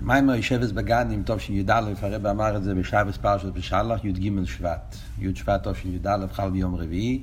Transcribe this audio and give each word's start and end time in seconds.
מיימר 0.00 0.34
ישבס 0.34 0.70
בגנים, 0.70 1.22
טוב 1.22 1.38
שי"א, 1.38 1.92
הרב 2.02 2.26
אמר 2.26 2.56
את 2.56 2.64
זה 2.64 2.74
בשבס 2.74 3.16
פרשת 3.16 3.46
בשלח, 3.46 4.04
י"ג 4.04 4.44
שבט. 4.44 4.96
י' 5.18 5.34
שבט 5.34 5.62
טוב 5.62 5.76
שי"א 5.76 6.26
חל 6.32 6.50
ביום 6.50 6.74
רביעי, 6.74 7.22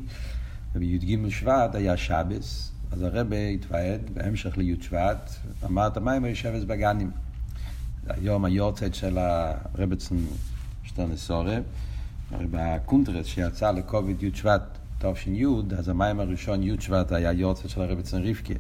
ובי"ג 0.75 1.29
שבט 1.29 1.75
היה 1.75 1.97
שבס, 1.97 2.71
אז 2.91 3.01
הרב 3.01 3.28
התוועד 3.33 4.01
בהמשך 4.13 4.57
לי' 4.57 4.75
שבט, 4.81 5.31
אמר 5.65 5.88
את 5.88 5.97
המיימר 5.97 6.28
ישבס 6.28 6.63
בגנים. 6.63 7.12
היום 8.08 8.46
היורצייט 8.46 8.94
של 8.94 9.17
הרבצן 9.17 10.15
שטרנסורב, 10.83 11.63
בקונטרס 12.31 13.26
שיצא 13.26 13.71
לקוביד 13.71 14.24
י' 14.24 14.29
שבט 14.33 14.78
תש"י, 14.99 15.46
אז 15.78 15.90
המים 15.90 16.20
הראשון 16.20 16.63
י' 16.63 16.76
שבט 16.80 17.12
היה 17.12 17.31
יורצייט 17.31 17.70
של 17.70 17.81
הרבצן 17.81 18.21
רבקה. 18.23 18.53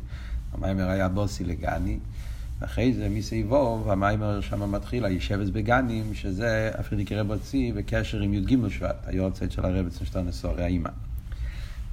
המיימר 0.53 0.89
היה 0.89 1.09
בוסי 1.09 1.43
לגני. 1.43 1.99
אחרי 2.59 2.93
זה 2.93 3.09
מסביבו, 3.09 3.91
המיימר 3.91 4.41
שם 4.41 4.71
מתחיל, 4.71 5.05
הישבס 5.05 5.49
בגנים, 5.49 6.13
שזה 6.13 6.71
הפרידיקי 6.73 7.15
רב 7.15 7.31
הוציא 7.31 7.73
בקשר 7.73 8.19
עם 8.19 8.33
י"ג 8.33 8.67
שבט, 8.67 8.95
היורצייט 9.05 9.51
של 9.51 9.65
הרב 9.65 9.85
אצל 9.87 10.21
נסורי 10.21 10.63
האימא. 10.63 10.89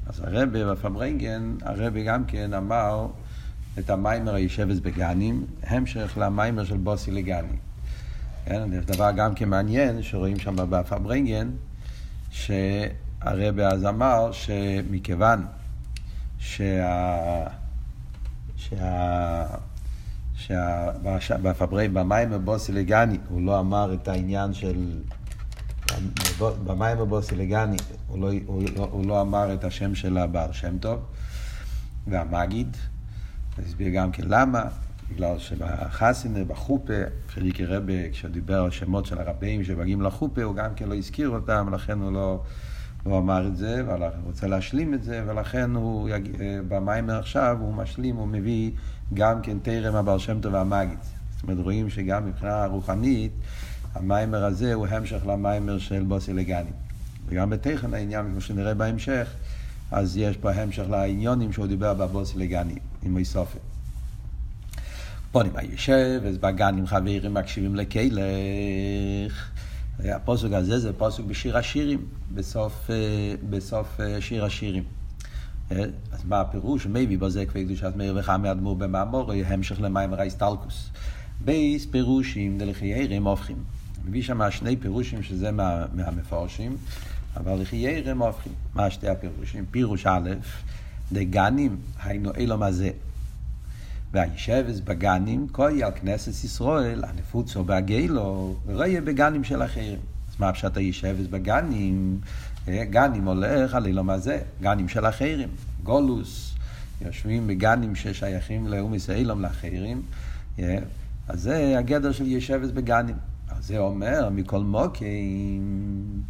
אז 0.07 0.21
הרב 0.21 0.49
בפברנגן, 0.59 1.55
הרב 1.63 1.95
גם 2.07 2.25
כן 2.25 2.55
אמר 2.55 3.07
את 3.79 3.91
המיימר 3.91 4.35
הישבס 4.35 4.79
בגנים, 4.79 5.47
המשך 5.67 6.19
למיימר 6.21 6.65
של 6.65 6.77
בוסי 6.77 7.11
לגני. 7.11 7.57
כן, 8.45 8.73
יש 8.73 8.85
דבר 8.85 9.11
גם 9.17 9.35
כן 9.35 9.49
מעניין, 9.49 10.03
שרואים 10.03 10.39
שם 10.39 10.57
בפברנגן, 10.57 11.51
שהרב 12.31 13.59
אז 13.59 13.85
אמר 13.87 14.33
שמכיוון 14.33 15.47
שה... 16.39 17.47
שה... 18.57 19.47
שבפברי, 21.21 21.89
במים 21.89 22.33
הבוסילגני, 22.33 23.19
הוא 23.29 23.43
לא 23.43 23.61
אמר 23.61 23.95
את 23.95 24.09
העניין 24.09 24.55
של... 24.55 25.01
במים 26.39 26.99
הבוסילגני, 26.99 27.77
הוא 28.07 28.19
לא, 28.19 28.31
הוא, 28.47 28.63
לא, 28.77 28.89
הוא 28.91 29.07
לא 29.07 29.21
אמר 29.21 29.55
את 29.55 29.65
השם 29.65 29.95
של 29.95 30.19
הבעל 30.19 30.53
שם 30.53 30.79
טוב 30.79 31.01
והמגיד, 32.07 32.77
הסביר 33.59 33.89
גם 33.89 34.13
כן 34.13 34.23
למה, 34.27 34.63
בגלל 35.11 35.39
שבחסינר, 35.39 36.45
בחופה, 36.45 36.93
חליקי 37.29 37.65
רבה, 37.65 38.11
כשהוא 38.13 38.31
דיבר 38.31 38.61
על 38.61 38.71
שמות 38.71 39.07
של 39.07 39.19
הרבים 39.19 39.65
שמגיעים 39.65 40.03
לחופה, 40.03 40.43
הוא 40.43 40.55
גם 40.55 40.75
כן 40.77 40.89
לא 40.89 40.95
הזכיר 40.95 41.29
אותם, 41.29 41.75
לכן 41.75 41.99
הוא 41.99 42.13
לא... 42.13 42.43
הוא 43.03 43.19
אמר 43.19 43.47
את 43.47 43.57
זה, 43.57 43.83
והוא 43.87 44.07
רוצה 44.25 44.47
להשלים 44.47 44.95
את 44.95 45.03
זה, 45.03 45.23
ולכן 45.27 45.71
הוא, 45.71 46.09
יג... 46.09 46.29
במיימר 46.69 47.19
עכשיו 47.19 47.57
הוא 47.61 47.75
משלים, 47.75 48.17
הוא 48.17 48.29
מביא 48.29 48.71
גם 49.15 49.43
כן 49.43 49.59
תרם 49.63 49.95
הבעל 49.95 50.19
שם 50.19 50.41
טוב 50.41 50.55
והמגיד. 50.55 50.99
זאת 51.35 51.43
אומרת, 51.43 51.59
רואים 51.65 51.91
שגם 51.91 52.27
מבחינה 52.27 52.67
רוחנית, 52.67 53.33
המיימר 53.95 54.45
הזה 54.45 54.75
הוא 54.75 54.87
המשך 54.87 55.27
למיימר 55.27 55.79
של 55.79 56.03
בוסי 56.03 56.33
לגני. 56.33 56.71
וגם 57.29 57.51
בתכן 57.51 57.95
העניין, 57.95 58.27
כמו 58.31 58.41
שנראה 58.41 58.75
בהמשך, 58.75 59.29
אז 59.91 60.17
יש 60.17 60.37
פה 60.37 60.51
המשך 60.51 60.85
לעניונים 60.91 61.53
שהוא 61.53 61.67
דיבר 61.67 61.95
בבוסי 61.95 62.39
לגני, 62.39 62.79
עם 63.03 63.17
איסופי. 63.17 63.59
פונים 65.33 65.53
היושב, 65.57 66.23
אז 66.29 66.39
בגנים 66.39 66.87
חברים 66.87 67.35
מקשיבים 67.35 67.77
לכלך. 67.77 69.51
הפוסק 70.05 70.53
הזה 70.53 70.79
זה 70.79 70.93
פוסק 70.93 71.25
בשיר 71.25 71.57
השירים, 71.59 72.07
בסוף, 72.35 72.91
בסוף 73.51 74.01
שיר 74.21 74.45
השירים. 74.45 74.85
אז 75.71 76.25
מה 76.25 76.41
הפירוש? 76.41 76.87
מביא 76.87 77.19
בזה 77.19 77.47
כפי 77.47 77.65
קדושת 77.65 77.93
מאיר 77.97 78.17
וחמי 78.19 78.51
אדמו"ר 78.51 78.75
במאמור, 78.75 79.33
המשך 79.33 79.81
למים 79.81 80.15
רייסטלקוס. 80.15 80.91
בייס 81.45 81.87
פירושים 81.87 82.59
דלחיירם 82.59 83.27
הופכים. 83.27 83.57
מביא 84.05 84.23
שם 84.23 84.51
שני 84.51 84.77
פירושים 84.77 85.23
שזה 85.23 85.51
מה, 85.51 85.85
מהמפורשים, 85.95 86.77
אבל 87.37 87.61
לחיירם 87.61 88.23
הופכים. 88.23 88.53
מה 88.75 88.91
שתי 88.91 89.09
הפירושים? 89.09 89.65
פירוש 89.71 90.07
א', 90.07 90.31
דגנים, 91.13 91.77
היינו 92.03 92.31
אילום 92.37 92.63
הזה. 92.63 92.91
והישבס 94.13 94.81
בגנים, 94.81 95.47
כוי 95.53 95.83
על 95.83 95.91
כנסת 95.91 96.45
ישראל, 96.45 97.05
הנפוצו 97.05 97.65
בהגלו, 97.65 98.57
יהיה 98.69 99.01
בגנים 99.01 99.45
של 99.45 99.63
אחרים. 99.63 99.99
אז 100.31 100.41
מה 100.41 100.53
פשט 100.53 100.77
הישבס 100.77 101.27
בגנים? 101.31 102.21
גנים 102.69 103.25
הולך 103.25 103.75
על 103.75 103.87
אילום 103.87 104.11
הזה, 104.11 104.39
גנים 104.61 104.89
של 104.89 105.07
אחרים. 105.07 105.49
גולוס, 105.83 106.55
יושבים 107.05 107.47
בגנים 107.47 107.95
ששייכים 107.95 108.67
לאומיס 108.67 109.11
אילום 109.11 109.43
לאחרים. 109.43 110.03
אז 111.29 111.43
זה 111.43 111.79
הגדר 111.79 112.13
של 112.13 112.27
ישבס 112.27 112.71
בגנים. 112.71 113.17
אז 113.49 113.67
זה 113.67 113.79
אומר, 113.79 114.29
מכל 114.33 114.61
מוקים, 114.61 116.23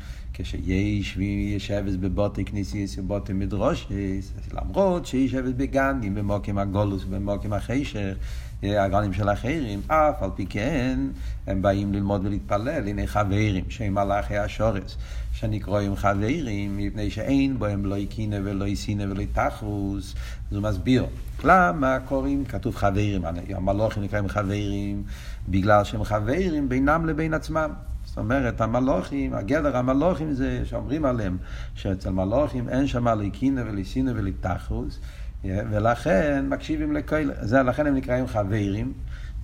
כשיש 0.43 1.17
וישבס 1.17 1.97
בבוטי 2.01 2.45
כניסיס 2.45 2.99
ובוטי 2.99 3.33
מדרושס, 3.33 4.33
למרות 4.53 5.07
שישבס 5.07 5.53
בגנים, 5.57 6.15
במוקים 6.15 6.59
הגולוס 6.59 7.05
ובמוקים 7.05 7.53
החשך, 7.53 8.15
הגנים 8.63 9.13
של 9.13 9.29
אחרים, 9.31 9.81
אף 9.87 10.23
על 10.23 10.31
פי 10.37 10.47
כן, 10.47 10.99
הם 11.47 11.63
באים 11.63 11.93
ללמוד 11.93 12.27
ולהתפלל, 12.27 12.89
הנה 12.89 13.07
חברים, 13.07 13.65
שהם 13.69 13.95
מלאכי 13.95 14.37
השורס, 14.37 14.97
שנקרואים 15.33 15.97
חברים, 15.97 16.77
מפני 16.77 17.11
שאין 17.11 17.59
בהם 17.59 17.87
לא 17.87 17.95
יקינא 17.95 18.39
ולא 18.45 18.65
יסינא 18.65 19.03
ולא 19.03 19.23
תחרוס, 19.33 20.15
אז 20.51 20.57
הוא 20.57 20.63
מסביר. 20.63 21.07
למה 21.45 21.99
קוראים, 22.05 22.45
כתוב 22.45 22.77
חברים, 22.77 23.23
המלוכים 23.55 24.03
נקראים 24.03 24.29
חברים, 24.29 25.03
בגלל 25.49 25.85
שהם 25.85 26.05
חברים 26.05 26.69
בינם 26.69 27.07
לבין 27.07 27.35
עצמם. 27.35 27.71
זאת 28.11 28.19
אומרת, 28.19 28.61
המלוכים, 28.61 29.35
הגדר 29.35 29.77
המלוכים 29.77 30.33
זה 30.33 30.61
שאומרים 30.65 31.05
עליהם, 31.05 31.37
שאצל 31.75 32.11
מלוכים 32.11 32.69
אין 32.69 32.87
שם 32.87 33.09
ליקינא 33.09 33.63
וליסינא 33.67 34.13
ולתחרוס, 34.15 34.99
ולכן 35.45 36.47
מקשיבים 36.49 36.93
לכל, 36.93 37.31
זה, 37.41 37.63
לכן 37.63 37.87
הם 37.87 37.95
נקראים 37.95 38.27
חברים. 38.27 38.93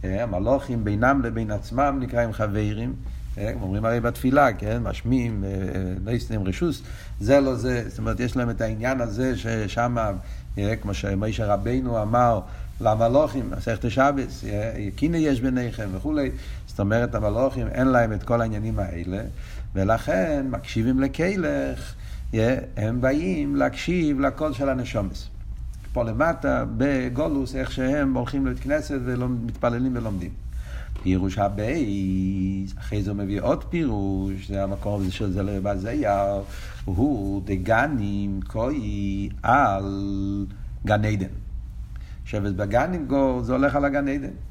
המלוכים 0.05 0.85
בינם 0.85 1.23
לבין 1.25 1.51
עצמם 1.51 1.99
נקראים 2.01 2.33
חברים. 2.33 2.95
אומרים 3.61 3.85
הרי 3.85 4.01
בתפילה, 4.01 4.53
כן, 4.53 4.83
משמיעים, 4.83 5.45
יסתם 6.13 6.43
רשוס, 6.43 6.83
זה 7.21 7.41
לא 7.41 7.55
זה, 7.55 7.85
זאת 7.89 7.99
אומרת, 7.99 8.21
יש 8.21 8.37
להם 8.37 8.51
את 8.51 8.61
העניין 8.61 9.01
הזה 9.01 9.37
ששם, 9.37 9.97
כמו 10.83 10.95
שמשה 10.95 11.47
רבינו 11.47 12.03
אמר 12.03 12.41
למלוכים, 12.81 13.51
מסכת 13.59 13.85
השבס, 13.85 14.45
קינא 14.97 15.17
יש 15.17 15.41
ביניכם 15.41 15.89
וכולי, 15.93 16.31
זאת 16.77 16.81
אומרת, 16.81 17.15
המלוכים 17.15 17.67
אין 17.69 17.87
להם 17.87 18.13
את 18.13 18.23
כל 18.23 18.41
העניינים 18.41 18.79
האלה, 18.79 19.23
ולכן 19.75 20.47
מקשיבים 20.51 21.01
לקלך, 21.01 21.95
הם 22.77 23.01
באים 23.01 23.57
להקשיב 23.57 24.21
לקול 24.21 24.53
של 24.53 24.69
הנשומס. 24.69 25.29
פה 25.93 26.03
למטה, 26.03 26.65
בגולוס, 26.77 27.55
איך 27.55 27.73
שהם 27.73 28.15
הולכים 28.15 28.47
לבית 28.47 28.63
כנסת 28.63 28.99
ומתפללים 29.05 29.97
ולומדים. 29.97 30.31
פירוש 31.03 31.39
הבייס, 31.39 32.75
אחרי 32.79 33.03
זה 33.03 33.11
הוא 33.11 33.19
מביא 33.19 33.41
עוד 33.41 33.65
פירוש, 33.65 34.49
זה 34.49 34.63
המקום 34.63 35.11
של 35.11 35.33
זה 35.33 35.43
לבזייר, 35.43 36.43
הוא 36.85 37.43
דגנים 37.45 38.41
כוי 38.47 39.29
על 39.43 40.47
גן 40.87 41.05
עדן. 41.05 41.27
שבט 42.25 42.53
בגנים 42.53 43.07
גו, 43.07 43.41
זה 43.43 43.53
הולך 43.53 43.77
על 43.77 43.85
הגן 43.85 44.09
עדן. 44.09 44.46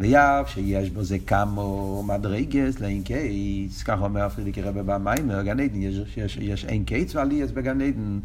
ויאף 0.00 0.50
שיש 0.50 0.90
בו 0.90 1.04
זה 1.04 1.18
כמו 1.18 2.02
מדרגס 2.06 2.80
לאין 2.80 3.02
קיץ, 3.02 3.82
כך 3.82 3.98
אומר 4.00 4.28
פרידיקי 4.28 4.62
רבי 4.62 4.80
במיימר, 4.82 5.42
גן 5.42 5.60
עדן, 5.60 5.82
יש, 5.82 6.16
יש, 6.16 6.36
יש 6.36 6.64
אין 6.64 6.84
קיץ 6.84 7.14
ועלייס 7.14 7.50
בגן 7.50 7.80
עדן, 7.80 8.18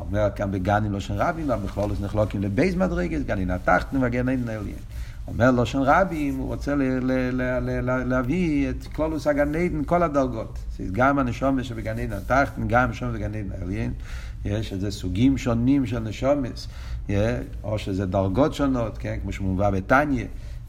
אומר 0.00 0.28
כאן 0.36 0.50
בגנים 0.50 0.92
לא 0.92 1.00
של 1.00 1.14
רבים, 1.14 1.50
אבל 1.50 1.62
בכלול 1.62 1.90
נחלוקים 2.00 2.42
לבייס 2.42 2.74
מדרגס, 2.74 3.22
גן 3.22 3.38
עדן 3.38 3.50
התחתנו 3.50 4.00
וגן 4.02 4.28
עדן 4.28 4.48
העליין. 4.48 4.76
אומר 5.28 5.50
לושן 5.50 5.78
רבים, 5.78 6.36
הוא 6.36 6.46
רוצה 6.46 6.74
ל- 6.74 6.82
ל- 6.82 7.42
ל- 7.42 7.90
ל- 7.90 8.04
להביא 8.04 8.70
את 8.70 8.86
כלולוס 8.86 9.26
הגן 9.26 9.54
עדן, 9.54 9.84
כל 9.84 10.02
הדרגות. 10.02 10.58
גם 10.92 11.18
הנשומת 11.18 11.64
שבגן 11.64 11.98
עדן 11.98 12.12
התחתן, 12.12 12.68
גם 12.68 12.84
הנשומת 12.84 13.12
בגן 13.12 13.34
עדן 13.34 13.48
העליין. 13.60 13.92
יש 14.44 14.72
איזה 14.72 14.90
סוגים 14.90 15.38
שונים 15.38 15.86
של 15.86 15.98
נשומס, 15.98 16.68
או 17.62 17.78
שזה 17.78 18.06
דרגות 18.06 18.54
שונות, 18.54 18.98
כן? 18.98 19.18
כמו 19.22 19.32
שמובא 19.32 19.70
בתניא. 19.70 20.24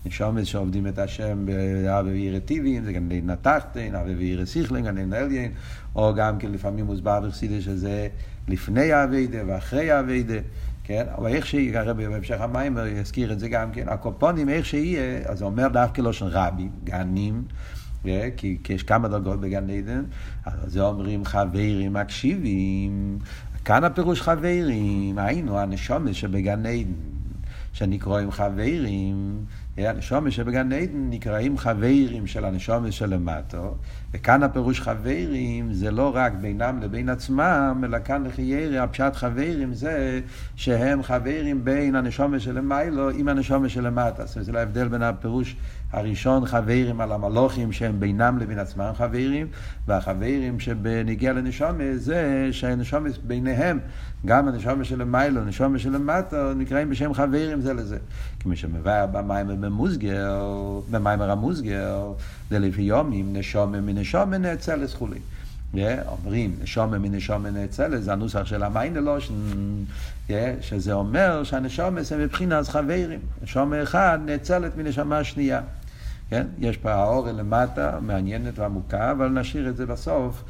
נשומס 0.05 0.47
שעובדים 0.47 0.87
את 0.87 0.99
השם 0.99 1.45
באבי 1.45 2.09
ועירי 2.09 2.39
טבעיים, 2.39 2.83
זה 2.83 2.93
גם 2.93 3.09
עדן 3.11 3.29
התחתן, 3.29 3.95
אבי 3.95 4.15
ועירי 4.15 4.45
סיכלין, 4.45 4.83
גן 4.83 4.97
עדן 4.97 5.13
העליין, 5.13 5.51
או 5.95 6.13
גם 6.15 6.37
כן 6.37 6.51
לפעמים 6.51 6.85
מוסבר 6.85 7.19
בחסידה 7.19 7.61
שזה 7.61 8.07
לפני 8.47 8.91
האביידה 8.91 9.39
ואחרי 9.47 9.91
האביידה. 9.91 10.39
כן? 10.83 11.05
אבל 11.17 11.27
איך 11.27 11.45
שיהיה, 11.45 11.81
הרבי 11.81 12.07
בהמשך 12.07 12.41
המים 12.41 12.77
יזכיר 12.87 13.31
את 13.31 13.39
זה 13.39 13.49
גם 13.49 13.71
כן, 13.71 13.89
הקופונים, 13.89 14.49
איך 14.49 14.65
שיהיה, 14.65 15.21
אז 15.25 15.41
אומר 15.41 15.67
דווקא 15.67 16.01
לא 16.01 16.13
של 16.13 16.25
רבי, 16.25 16.69
גנים, 16.83 17.43
כי, 18.37 18.57
כי 18.63 18.73
יש 18.73 18.83
כמה 18.83 19.07
דרגות 19.07 19.41
בגן 19.41 19.69
עדן, 19.69 20.03
אז 20.45 20.53
זה 20.73 20.81
אומרים 20.81 21.25
חברים 21.25 21.93
מקשיבים, 21.93 23.19
כאן 23.65 23.83
הפירוש 23.83 24.21
חברים, 24.21 25.19
היינו 25.19 25.59
הנשומש 25.59 26.19
שבגן 26.19 26.65
עדן, 26.65 26.91
שנקראים 27.73 28.31
חברים, 28.31 29.45
הנשומה 29.77 30.31
שבגן 30.31 30.71
עדן 30.71 31.09
נקראים 31.09 31.57
חברים 31.57 32.27
של 32.27 32.45
הנשומה 32.45 32.91
שלמטו, 32.91 33.75
וכאן 34.13 34.43
הפירוש 34.43 34.81
חברים 34.81 35.73
זה 35.73 35.91
לא 35.91 36.11
רק 36.15 36.33
בינם 36.41 36.79
לבין 36.81 37.09
עצמם, 37.09 37.81
אלא 37.83 37.97
כאן 38.05 38.23
לחיירי 38.25 38.77
הפשט 38.77 39.15
חברים 39.15 39.73
זה 39.73 40.21
שהם 40.55 41.03
חברים 41.03 41.65
בין 41.65 41.95
הנשומה 41.95 42.39
שלמיילו 42.39 43.09
עם 43.09 43.27
הנשומה 43.27 43.69
שלמטה. 43.69 44.25
זאת 44.25 44.35
אומרת, 44.35 44.45
זה 44.45 44.59
ההבדל 44.59 44.87
בין 44.87 45.01
הפירוש 45.01 45.55
הראשון 45.91 46.45
חברים 46.45 47.01
על 47.01 47.11
המלוכים 47.11 47.71
שהם 47.71 47.99
בינם 47.99 48.37
לבין 48.37 48.59
עצמם 48.59 48.91
חברים, 48.97 49.47
והחברים 49.87 50.59
שבנגיע 50.59 51.33
לנשומה 51.33 51.83
זה 51.95 52.49
שהנשומה 52.51 53.09
ביניהם, 53.23 53.79
גם 54.25 54.47
הנשומה 54.47 54.83
שלמיילו, 54.83 55.41
הנשומה 55.41 55.79
שלמטה, 55.79 56.53
נקראים 56.55 56.89
בשם 56.89 57.13
חברים 57.13 57.61
זה 57.61 57.73
לזה. 57.73 57.97
כמו 58.39 58.55
שמבאר 58.55 59.05
במים 59.05 59.61
במוסגר, 59.61 60.41
במים 60.91 61.21
המוסגר, 61.21 62.13
זה 62.49 62.59
לפי 62.59 62.81
יומים 62.81 63.33
נשומה 63.33 63.81
מנשומה 63.81 64.37
נאצלס 64.37 64.93
חולי. 64.93 65.19
אומרים 66.07 66.55
נשומה 66.61 66.97
מנשומה 66.99 67.49
נאצלס, 67.49 68.03
זה 68.03 68.13
הנוסח 68.13 68.45
של 68.45 68.63
המיינלושן, 68.63 69.33
שזה 70.61 70.93
אומר 70.93 71.43
שהנשומה 71.43 72.03
זה 72.03 72.17
מבחינת 72.17 72.67
חברים. 72.67 73.19
נשומה 73.43 73.83
אחד 73.83 74.19
נאצלת 74.25 74.77
מנשמה 74.77 75.23
שנייה. 75.23 75.61
כן? 76.29 76.47
יש 76.59 76.77
פה 76.77 76.91
האור 76.91 77.27
למטה, 77.27 77.99
מעניינת 78.01 78.59
ועמוקה, 78.59 79.11
אבל 79.11 79.27
נשאיר 79.27 79.69
את 79.69 79.77
זה 79.77 79.85
בסוף, 79.85 80.43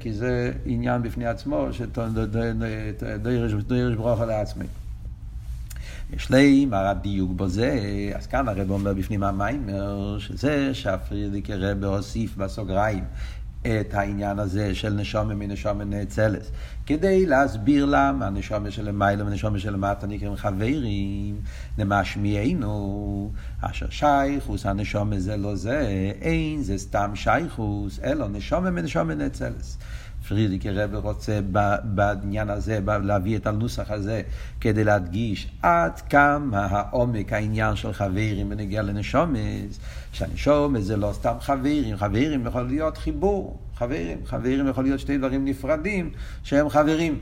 כי 0.00 0.12
זה 0.12 0.52
עניין 0.64 1.02
בפני 1.02 1.26
עצמו, 1.26 1.68
שדוירש 1.72 3.52
ברוכה 3.96 4.26
לעצמי. 4.26 4.64
יש 6.12 6.30
לי 6.30 6.66
מה 6.66 6.90
הדיוק 6.90 7.32
בזה, 7.32 7.80
אז 8.14 8.26
כאן 8.26 8.48
הרב 8.48 8.70
אומר 8.70 8.94
בפנים 8.94 9.22
המיימר, 9.22 10.18
שזה 10.18 10.74
שהפרידיק 10.74 11.50
רב 11.50 11.84
הוסיף 11.84 12.36
בסוגריים 12.36 13.04
את 13.62 13.94
העניין 13.94 14.38
הזה 14.38 14.74
של 14.74 14.94
נשומה 14.94 15.34
מנשומה 15.34 15.84
נאצלס. 15.84 16.50
כדי 16.88 17.26
להסביר 17.26 17.84
למה 17.84 18.30
נשומה 18.30 18.70
שלמיילא 18.70 19.24
ונשומה 19.24 19.58
שלמטה 19.58 20.06
נקראים 20.06 20.36
חברים, 20.36 21.40
נמשמיענו, 21.78 23.30
אשר 23.60 23.86
שייכוס 23.90 24.66
הנשומה 24.66 25.20
זה 25.20 25.36
לא 25.36 25.54
זה, 25.56 25.80
אין 26.20 26.62
זה 26.62 26.78
סתם 26.78 27.10
שייכוס, 27.14 28.00
אלא 28.04 28.28
נשומה 28.28 28.70
מנשומה 28.70 29.14
נאצלס. 29.14 29.78
פרידיקי 30.28 30.70
רב 30.70 30.94
רוצה 30.94 31.40
בעניין 31.84 32.50
הזה, 32.50 32.80
להביא 33.02 33.36
את 33.36 33.46
הנוסח 33.46 33.90
הזה, 33.90 34.22
כדי 34.60 34.84
להדגיש 34.84 35.48
עד 35.62 36.00
כמה 36.00 36.66
העומק 36.70 37.32
העניין 37.32 37.76
של 37.76 37.92
חברים 37.92 38.48
בנגיע 38.48 38.82
לנשומס, 38.82 39.80
שהנשומס 40.12 40.84
זה 40.84 40.96
לא 40.96 41.10
סתם 41.12 41.34
חברים, 41.40 41.96
חברים 41.96 42.46
יכול 42.46 42.62
להיות 42.62 42.98
חיבור, 42.98 43.58
חברים, 43.76 44.18
חברים 44.24 44.68
יכול 44.68 44.84
להיות 44.84 45.00
שתי 45.00 45.18
דברים 45.18 45.44
נפרדים 45.44 46.10
שהם 46.44 46.68
חברים. 46.68 47.18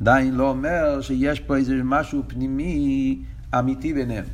עדיין 0.00 0.34
לא 0.34 0.50
אומר 0.50 1.00
שיש 1.00 1.40
פה 1.40 1.56
איזה 1.56 1.74
משהו 1.84 2.22
פנימי 2.26 3.18
אמיתי 3.58 3.94
ביניהם. 3.94 4.24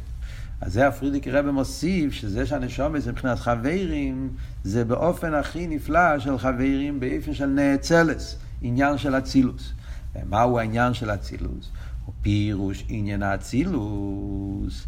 אז 0.61 0.73
זה 0.73 0.89
הפרידיק 0.89 1.29
רבי 1.29 1.51
מוסיף, 1.51 2.13
שזה 2.13 2.47
שהנשומת 2.47 3.03
זה 3.03 3.13
מבחינת 3.13 3.39
חברים, 3.39 4.31
זה 4.65 4.85
באופן 4.85 5.35
הכי 5.35 5.67
נפלא 5.67 6.19
של 6.19 6.39
חברים, 6.39 7.01
באופן 7.01 7.35
של 7.35 7.47
נאצלס, 7.47 8.37
עניין 8.63 8.99
של 8.99 9.19
אצילוס. 9.19 9.73
ומהו 10.15 10.59
העניין 10.59 10.95
של 10.95 11.11
אצילוס? 11.11 11.71
הוא 12.05 12.15
פירוש 12.23 12.85
עניין 12.89 13.23
האצילוס. 13.23 14.87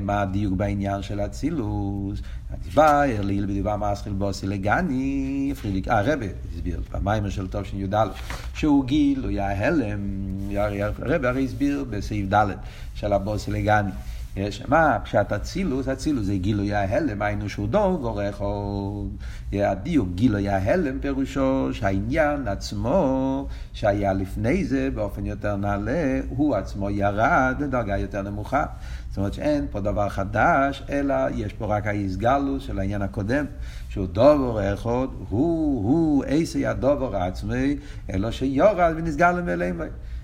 מה 0.00 0.22
הדיוק 0.22 0.54
בעניין 0.54 1.02
של 1.02 1.20
אצילוס? 1.20 2.20
הדיבר, 2.50 3.02
ליל 3.22 3.46
בדיבר 3.46 3.76
מסחיל 3.76 4.12
בוסי 4.12 4.46
לגני, 4.46 5.52
פרידיק, 5.62 5.88
אה, 5.88 6.02
רבי 6.02 6.28
הסביר 6.54 6.80
במיימר 6.92 7.30
של 7.30 7.48
טוב 7.48 7.64
של 7.64 7.80
י"ד, 7.80 7.94
שהוא 8.54 8.84
גילוי 8.84 9.40
ההלם, 9.40 10.00
רבי 11.00 11.28
הרי 11.28 11.44
הסביר 11.44 11.84
בסעיף 11.90 12.34
ד' 12.34 12.46
של 12.94 13.12
הבוסי 13.12 13.50
לגני. 13.50 13.90
יש, 14.38 14.62
מה 14.68 14.98
פשט 15.04 15.32
אצילוס? 15.32 15.88
אצילוס 15.88 16.26
זה 16.26 16.36
גילוי 16.36 16.74
ההלם, 16.74 17.22
היינו 17.22 17.48
שהוא 17.48 17.68
דור 17.68 18.04
ועורך 18.04 18.40
עוד. 18.40 19.16
הדיוק 19.52 20.08
גילוי 20.14 20.48
ההלם 20.48 20.98
פירושו 21.00 21.68
שהעניין 21.72 22.48
עצמו 22.48 23.46
שהיה 23.72 24.12
לפני 24.12 24.64
זה 24.64 24.90
באופן 24.94 25.26
יותר 25.26 25.56
נעלה, 25.56 26.20
הוא 26.28 26.54
עצמו 26.54 26.90
ירד 26.90 27.56
לדרגה 27.60 27.98
יותר 27.98 28.22
נמוכה. 28.22 28.64
זאת 29.08 29.16
אומרת 29.16 29.34
שאין 29.34 29.66
פה 29.70 29.80
דבר 29.80 30.08
חדש, 30.08 30.82
אלא 30.90 31.14
יש 31.34 31.52
פה 31.52 31.66
רק 31.76 31.86
ההסגלוס 31.86 32.62
של 32.62 32.78
העניין 32.78 33.02
הקודם, 33.02 33.44
שהוא 33.88 34.06
דובר 34.06 34.74
אחד, 34.74 35.06
הוא, 35.28 35.84
הוא, 35.84 36.24
עשי 36.26 36.66
הדובר 36.66 37.16
עצמי, 37.16 37.76
אלא 38.12 38.30
שיורד 38.30 38.94
ונסגל 38.96 39.32
למלאים. 39.32 39.80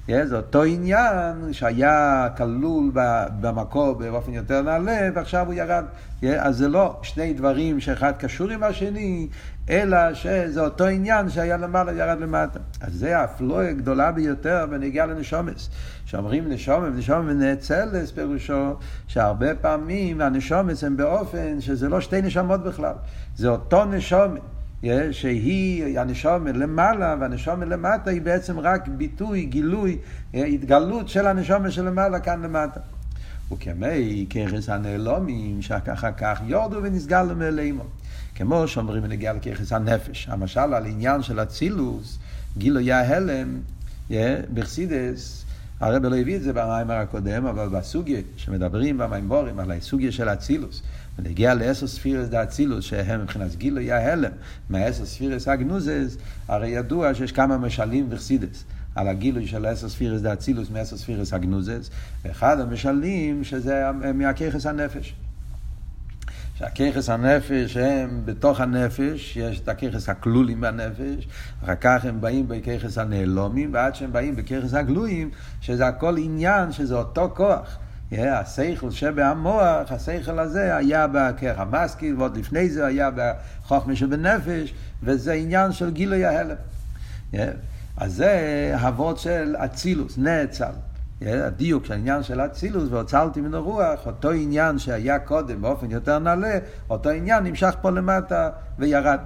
זה 0.08 0.36
אותו 0.36 0.62
עניין 0.62 1.52
שהיה 1.52 2.28
כלול 2.36 2.90
במקור 3.40 3.92
באופן 3.92 4.32
יותר 4.32 4.62
נעלה, 4.62 5.08
ועכשיו 5.14 5.46
הוא 5.46 5.54
ירד. 5.54 5.84
אז 6.38 6.56
זה 6.56 6.68
לא 6.68 6.98
שני 7.02 7.32
דברים 7.32 7.80
שאחד 7.80 8.12
קשור 8.18 8.50
עם 8.50 8.62
השני, 8.62 9.28
אלא 9.70 10.14
שזה 10.14 10.60
אותו 10.60 10.84
עניין 10.86 11.28
שהיה 11.28 11.56
למעלה 11.56 11.92
ירד 11.92 12.20
למטה. 12.20 12.58
אז 12.80 12.94
זה 12.94 13.18
האפלואה 13.18 13.68
הגדולה 13.68 14.12
ביותר 14.12 14.66
בנגיעה 14.70 15.06
לנשומס. 15.06 15.70
שאומרים 16.04 16.48
נשומת, 16.48 16.92
נשומת 16.94 17.24
ונאצלס 17.28 18.10
פירושו 18.10 18.76
שהרבה 19.06 19.54
פעמים 19.54 20.20
הנשומס 20.20 20.84
הם 20.84 20.96
באופן 20.96 21.60
שזה 21.60 21.88
לא 21.88 22.00
שתי 22.00 22.22
נשמות 22.22 22.62
בכלל, 22.62 22.94
זה 23.36 23.48
אותו 23.48 23.84
נשומת. 23.84 24.53
שהיא 25.10 25.98
הנשומת 25.98 26.56
למעלה 26.56 27.16
והנשומת 27.20 27.68
למטה 27.68 28.10
היא 28.10 28.22
בעצם 28.22 28.58
רק 28.58 28.88
ביטוי, 28.88 29.44
גילוי, 29.44 29.98
התגלות 30.34 31.08
של 31.08 31.26
הנשומת 31.26 31.72
שלמעלה 31.72 32.20
כאן 32.20 32.42
למטה. 32.42 32.80
וכמי 33.52 34.26
ככס 34.30 34.68
הנעלומים 34.68 35.62
שאחר 35.62 36.12
כך 36.12 36.40
יורדו 36.46 36.80
ונסגלו 36.82 37.36
מאלימו. 37.36 37.84
כמו 38.34 38.68
שאומרים 38.68 39.02
בנגיע 39.02 39.32
לככס 39.32 39.72
הנפש. 39.72 40.28
המשל 40.30 40.74
על 40.74 40.86
עניין 40.86 41.22
של 41.22 41.42
אצילוס, 41.42 42.18
גילוי 42.58 42.92
ההלם, 42.92 43.60
בחסידס, 44.54 45.44
הרב 45.80 46.06
לא 46.06 46.16
הביא 46.16 46.36
את 46.36 46.42
זה 46.42 46.52
במיימר 46.52 46.94
הקודם, 46.94 47.46
אבל 47.46 47.68
בסוגיה 47.68 48.20
שמדברים 48.36 48.98
במימבורים 48.98 49.58
על 49.58 49.70
הסוגיה 49.70 50.12
של 50.12 50.28
אצילוס, 50.28 50.82
ונגיע 51.18 51.54
לעשר 51.54 51.86
ספירס 51.86 52.28
דה 52.28 52.42
אצילוס, 52.42 52.84
שהם 52.84 53.22
מבחינת 53.22 53.56
גילוי 53.56 53.92
ההלם, 53.92 54.32
מהעשר 54.70 55.04
ספירס 55.04 55.48
הגנוזס, 55.48 56.16
הרי 56.48 56.68
ידוע 56.68 57.14
שיש 57.14 57.32
כמה 57.32 57.58
משלים 57.58 58.06
וחסידס. 58.10 58.64
על 58.94 59.08
הגילוי 59.08 59.46
של 59.46 59.66
עשר 59.66 59.88
ספירס 59.88 60.20
דה 60.20 60.32
אצילוס 60.32 60.70
מעשר 60.70 60.96
ספירס 60.96 61.32
הגנוזס, 61.32 61.90
ואחד 62.24 62.60
המשלים 62.60 63.44
שזה 63.44 63.84
מהככס 64.14 64.66
הנפש. 64.66 65.14
שהככס 66.58 67.08
הנפש 67.08 67.76
הם 67.76 68.22
בתוך 68.24 68.60
הנפש, 68.60 69.36
יש 69.36 69.60
את 69.60 69.68
הככס 69.68 70.08
הכלולים 70.08 70.60
בנפש, 70.60 71.28
אחר 71.64 71.74
כך 71.80 72.04
הם 72.04 72.20
באים 72.20 72.48
בככס 72.48 72.98
הנעלומים, 72.98 73.74
ועד 73.74 73.94
שהם 73.94 74.12
באים 74.12 74.36
בככס 74.36 74.74
הגלויים, 74.74 75.30
שזה 75.60 75.86
הכל 75.86 76.16
עניין, 76.18 76.72
שזה 76.72 76.94
אותו 76.94 77.30
כוח. 77.34 77.78
השכל 78.18 78.90
שבהמוח, 78.90 79.92
השכל 79.92 80.38
הזה 80.38 80.76
היה 80.76 81.06
בכרך 81.12 81.58
המשכיל, 81.58 82.16
ועוד 82.18 82.36
לפני 82.36 82.70
זה 82.70 82.86
היה 82.86 83.10
בחוכמה 83.14 83.96
שבנפש, 83.96 84.74
וזה 85.02 85.32
עניין 85.32 85.72
של 85.72 85.90
גילוי 85.90 86.24
ההלם. 86.24 86.56
אז 87.96 88.14
זה 88.14 88.74
אבות 88.74 89.18
של 89.18 89.56
אצילוס, 89.58 90.18
נאצל. 90.18 90.72
הדיוק 91.20 91.84
של 91.84 91.92
העניין 91.92 92.22
של 92.22 92.40
אצילוס 92.40 92.84
והוצלתי 92.90 93.40
מן 93.40 93.54
הרוח, 93.54 94.06
אותו 94.06 94.30
עניין 94.30 94.78
שהיה 94.78 95.18
קודם 95.18 95.62
באופן 95.62 95.90
יותר 95.90 96.18
נעלה, 96.18 96.58
אותו 96.90 97.10
עניין 97.10 97.44
נמשך 97.44 97.74
פה 97.80 97.90
למטה 97.90 98.50
וירד. 98.78 99.18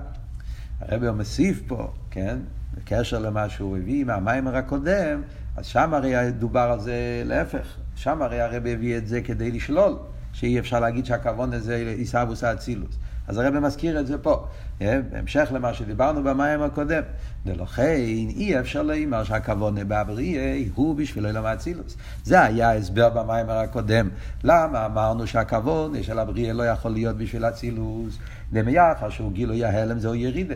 הרבי 0.80 1.11
מוסיף 1.11 1.62
פה, 1.66 1.90
כן, 2.11 2.38
בקשר 2.75 3.18
למה 3.18 3.49
שהוא 3.49 3.76
הביא 3.76 4.04
מהמיימר 4.04 4.57
הקודם, 4.57 5.23
אז 5.59 5.67
שם 5.67 5.95
הרי 5.95 6.31
דובר 6.31 6.61
על 6.61 6.81
זה 6.81 7.23
להפך, 7.25 7.77
שם 7.97 8.23
הרי 8.23 8.41
הרבי 8.41 8.73
הביא 8.73 8.97
את 8.97 9.07
זה 9.07 9.21
כדי 9.21 9.50
לשלול, 9.50 9.97
שאי 10.33 10.59
אפשר 10.59 10.81
להגיד 10.81 11.07
שהכוון 11.07 11.53
הזה 11.53 11.95
עיסאוווס 11.97 12.45
האצילוס. 12.45 12.99
אז 13.29 13.38
הרב 13.38 13.59
מזכיר 13.59 14.00
את 14.00 14.07
זה 14.07 14.19
פה, 14.19 14.47
אה, 14.83 15.00
בהמשך 15.11 15.49
למה 15.53 15.75
שדיברנו 15.75 16.23
במים 16.23 16.62
הקודם. 16.62 17.03
ולכן 17.47 17.95
אי 18.37 18.61
אפשר 18.61 18.83
לומר 18.83 19.25
שהכוונה 19.25 19.81
בבריאה 19.85 20.62
הוא 20.75 20.97
בשביל 20.97 21.27
עולם 21.27 21.47
האצילוס. 21.47 21.97
זה 22.25 22.43
היה 22.43 22.71
ההסבר 22.71 23.09
במים 23.09 23.47
הקודם. 23.49 24.09
למה 24.45 24.87
אמרנו 24.87 25.27
שהכוונה 25.27 26.03
של 26.03 26.19
הבריאה 26.19 26.53
לא 26.53 26.62
יכול 26.62 26.91
להיות 26.91 27.17
בשביל 27.17 27.45
אצילוס? 27.45 28.19
דמיחר 28.53 29.11
שהוא 29.11 29.33
גילוי 29.33 29.65
ההלם 29.65 29.99
זהו 29.99 30.15
ירידה. 30.15 30.55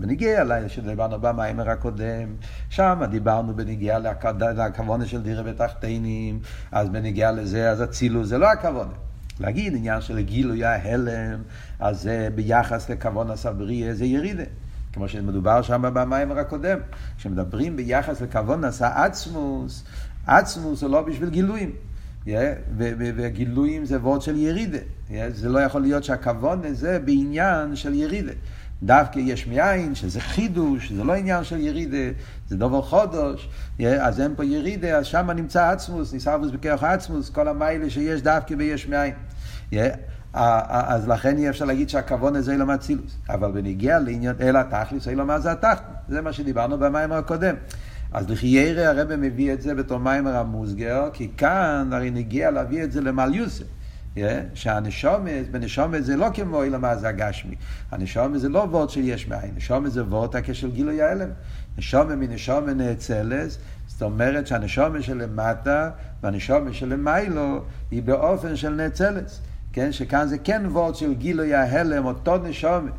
בניגיע 0.00 0.44
שדיברנו 0.68 1.20
במיימר 1.20 1.70
הקודם, 1.70 2.34
שם 2.68 3.02
דיברנו 3.10 3.56
בניגיע 3.56 3.98
לכוונה 3.98 5.06
של 5.06 5.22
דירה 5.22 5.42
בתחתינים, 5.42 6.40
אז 6.72 6.88
בניגיע 6.88 7.32
לזה, 7.32 7.70
אז 7.70 7.82
אצילוס 7.82 8.28
זה 8.28 8.38
לא 8.38 8.52
הכוונה. 8.52 8.92
להגיד 9.40 9.74
עניין 9.76 10.00
של 10.00 10.20
גילוי 10.20 10.64
ההלם, 10.64 11.42
אז 11.80 12.02
זה 12.02 12.28
ביחס 12.34 12.90
לכוון 12.90 13.30
הסבריה 13.30 13.94
זה 13.94 14.04
ירידה. 14.04 14.44
כמו 14.92 15.08
שמדובר 15.08 15.62
שם 15.62 15.82
במיימר 15.94 16.38
הקודם. 16.38 16.78
כשמדברים 17.16 17.76
ביחס 17.76 18.20
לכוון 18.20 18.64
עשה 18.64 19.04
עצמוס, 20.26 20.82
הוא 20.82 20.90
לא 20.90 21.02
בשביל 21.02 21.30
גילויים. 21.30 21.70
Yeah, 22.24 22.28
וגילויים 22.78 23.84
זה 23.84 23.98
וורד 23.98 24.22
של 24.22 24.36
ירידה. 24.36 24.78
Yeah, 24.78 25.12
זה 25.32 25.48
לא 25.48 25.58
יכול 25.58 25.80
להיות 25.80 26.04
שהכוון 26.04 26.74
זה 26.74 26.98
בעניין 26.98 27.76
של 27.76 27.94
ירידה. 27.94 28.32
דווקא 28.82 29.18
יש 29.18 29.46
מאין, 29.46 29.94
שזה 29.94 30.20
חידוש, 30.20 30.92
זה 30.92 31.04
לא 31.04 31.12
עניין 31.12 31.44
של 31.44 31.60
ירידה, 31.60 32.18
זה 32.48 32.56
דובר 32.56 32.82
חודש, 32.82 33.48
אז 34.00 34.20
אין 34.20 34.34
פה 34.36 34.44
ירידה, 34.44 34.98
אז 34.98 35.06
שם 35.06 35.30
נמצא 35.30 35.70
עצמוס, 35.70 36.12
ניסרבוס 36.12 36.50
בכוח 36.50 36.84
עצמוס, 36.84 37.30
כל 37.30 37.48
המיילה 37.48 37.90
שיש 37.90 38.22
דווקא 38.22 38.54
ביש 38.54 38.88
מאין. 38.88 39.14
אז 40.34 41.08
לכן 41.08 41.38
אי 41.38 41.48
אפשר 41.48 41.64
להגיד 41.64 41.88
שהכוון 41.88 42.36
הזה 42.36 42.52
אילום 42.52 42.70
אצילוס. 42.70 43.16
אבל 43.28 43.52
בניגיע 43.52 43.98
לעניין 43.98 44.34
אלא 44.40 44.60
תכליס, 44.62 45.08
אילום 45.08 45.26
מה 45.26 45.40
זה 45.40 45.52
התחתון. 45.52 45.94
זה 46.08 46.20
מה 46.20 46.32
שדיברנו 46.32 46.78
במיימר 46.78 47.16
הקודם. 47.16 47.54
אז 48.12 48.30
לחיירה 48.30 48.88
הרב 48.88 49.16
מביא 49.16 49.52
את 49.52 49.62
זה 49.62 49.74
בתור 49.74 49.98
מיימר 49.98 50.36
המוסגר, 50.36 51.08
כי 51.12 51.30
כאן 51.36 51.90
הרי 51.92 52.10
נגיע 52.10 52.50
להביא 52.50 52.84
את 52.84 52.92
זה 52.92 53.00
למליוסה. 53.00 53.64
Yeah, 54.16 54.20
שהנשומת, 54.54 55.50
בנשומת 55.50 56.04
זה 56.04 56.16
לא 56.16 56.26
כמו 56.34 56.62
אילמה 56.62 56.96
זה 56.96 57.08
הגשמי. 57.08 57.54
הנשומת 57.90 58.40
זה 58.40 58.48
לא 58.48 58.58
וורד 58.58 58.90
של 58.90 59.00
יש 59.04 59.28
מאין, 59.28 59.50
נשומת 59.56 59.92
זה 59.92 60.04
וורד 60.04 60.36
הכשל 60.36 60.70
גילוי 60.70 61.02
ההלם. 61.02 61.28
נשומת 61.78 62.18
מנשומת 62.18 62.76
נאצלס, 62.76 63.58
זאת 63.86 64.02
אומרת 64.02 64.46
שהנשומת 64.46 65.02
שלמטה 65.02 65.90
והנשומת 66.22 66.74
שלמיילו 66.74 67.64
היא 67.90 68.02
באופן 68.02 68.56
של 68.56 68.70
נאצלס. 68.70 69.40
כן, 69.72 69.92
שכאן 69.92 70.26
זה 70.26 70.38
כן 70.38 70.62
וורד 70.66 70.94
של 70.94 71.14
גילוי 71.14 71.54
ההלם, 71.54 72.04
אותו 72.06 72.38
נשומת. 72.38 72.92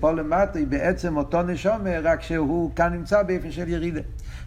פה 0.00 0.12
למטה 0.12 0.58
היא 0.58 0.66
בעצם 0.66 1.16
אותו 1.16 1.42
נשומת, 1.42 2.00
רק 2.02 2.22
שהוא 2.22 2.74
כאן 2.76 2.92
נמצא 2.92 3.22
באופן 3.22 3.50
של 3.50 3.68
ירידה. 3.68 4.00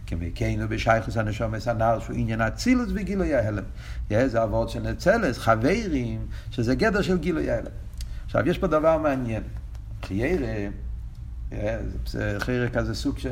כמקיינו 0.07 0.67
בשייכוס 0.67 1.17
הנשומס 1.17 1.67
הנ"ל 1.67 1.97
שהוא 1.99 2.15
עניין 2.15 2.41
אצילוס 2.41 2.89
וגילוי 2.93 3.35
ההלם. 3.35 3.63
זה 4.09 4.41
עבוד 4.41 4.69
של 4.69 4.79
נצלס, 4.79 5.37
חברים, 5.37 6.25
שזה 6.51 6.75
גדר 6.75 7.01
של 7.01 7.17
גילוי 7.17 7.51
ההלם. 7.51 7.71
עכשיו, 8.25 8.49
יש 8.49 8.57
פה 8.57 8.67
דבר 8.67 8.97
מעניין. 8.97 9.43
חיירה, 10.03 10.69
זה 12.07 12.35
חיירה 12.39 12.69
כזה 12.69 12.95
סוג 12.95 13.17
של... 13.17 13.31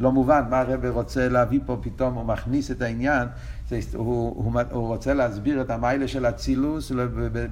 לא 0.00 0.12
מובן 0.12 0.42
מה 0.50 0.60
הרב 0.60 0.84
רוצה 0.84 1.28
להביא 1.28 1.60
פה, 1.66 1.78
פתאום 1.82 2.14
הוא 2.14 2.24
מכניס 2.24 2.70
את 2.70 2.82
העניין, 2.82 3.28
זה, 3.68 3.80
הוא, 3.94 4.04
הוא, 4.36 4.60
הוא 4.70 4.86
רוצה 4.86 5.14
להסביר 5.14 5.60
את 5.60 5.70
המיילה 5.70 6.08
של 6.08 6.26
אצילוס, 6.26 6.92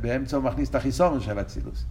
באמצע 0.01 0.37
הוא 0.37 0.45
מכניס 0.45 0.71
את 0.71 0.75
החיסון 0.75 1.21
של 1.21 1.41
אצילוס. 1.41 1.85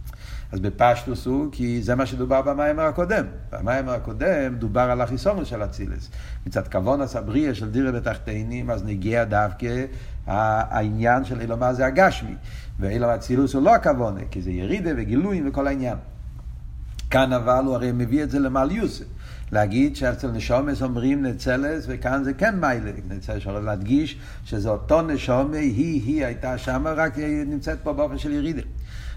אז 0.52 0.60
בפשטוס 0.60 1.26
הוא, 1.26 1.48
כי 1.52 1.82
זה 1.82 1.94
מה 1.94 2.06
שדובר 2.06 2.42
במיימר 2.42 2.82
הקודם. 2.82 3.24
במיימר 3.52 3.92
הקודם 3.92 4.54
דובר 4.58 4.80
על 4.80 5.00
החיסון 5.00 5.44
של 5.44 5.64
אצילס. 5.64 6.10
מצד 6.46 6.68
כבון 6.68 7.00
הסבריה 7.00 7.54
של 7.54 7.70
דירה 7.70 7.92
בתחתינים, 7.92 8.70
אז 8.70 8.84
נגיע 8.84 9.24
דווקא 9.24 9.84
העניין 10.26 11.24
של 11.24 11.40
אילומה 11.40 11.74
זה 11.74 11.86
הגשמי. 11.86 12.34
ואילום 12.80 13.10
אצילוס 13.10 13.54
הוא 13.54 13.62
לא 13.62 13.74
הכוונה, 13.74 14.20
כי 14.30 14.42
זה 14.42 14.50
ירידה 14.50 14.90
וגילויים 14.96 15.48
וכל 15.48 15.66
העניין. 15.66 15.96
כאן 17.10 17.32
אבל 17.32 17.64
הוא 17.64 17.74
הרי 17.74 17.92
מביא 17.92 18.22
את 18.22 18.30
זה 18.30 18.38
למעליוסה. 18.38 19.04
להגיד 19.52 19.96
שאצל 19.96 20.30
נשומס 20.30 20.82
אומרים 20.82 21.22
נצלס, 21.22 21.84
וכאן 21.88 22.24
זה 22.24 22.34
כן 22.34 22.60
מיילה. 22.60 22.90
נצלס 23.08 23.36
יכול 23.36 23.52
להדגיש 23.52 24.18
שזה 24.44 24.68
אותו 24.68 25.02
נשומה, 25.02 25.56
היא, 25.56 26.02
היא 26.02 26.24
הייתה 26.24 26.58
שם, 26.58 26.86
רק 26.96 27.18
נמצאת 27.46 27.78
פה 27.82 27.92
באופן 27.92 28.18
של 28.18 28.32
ירידה. 28.32 28.62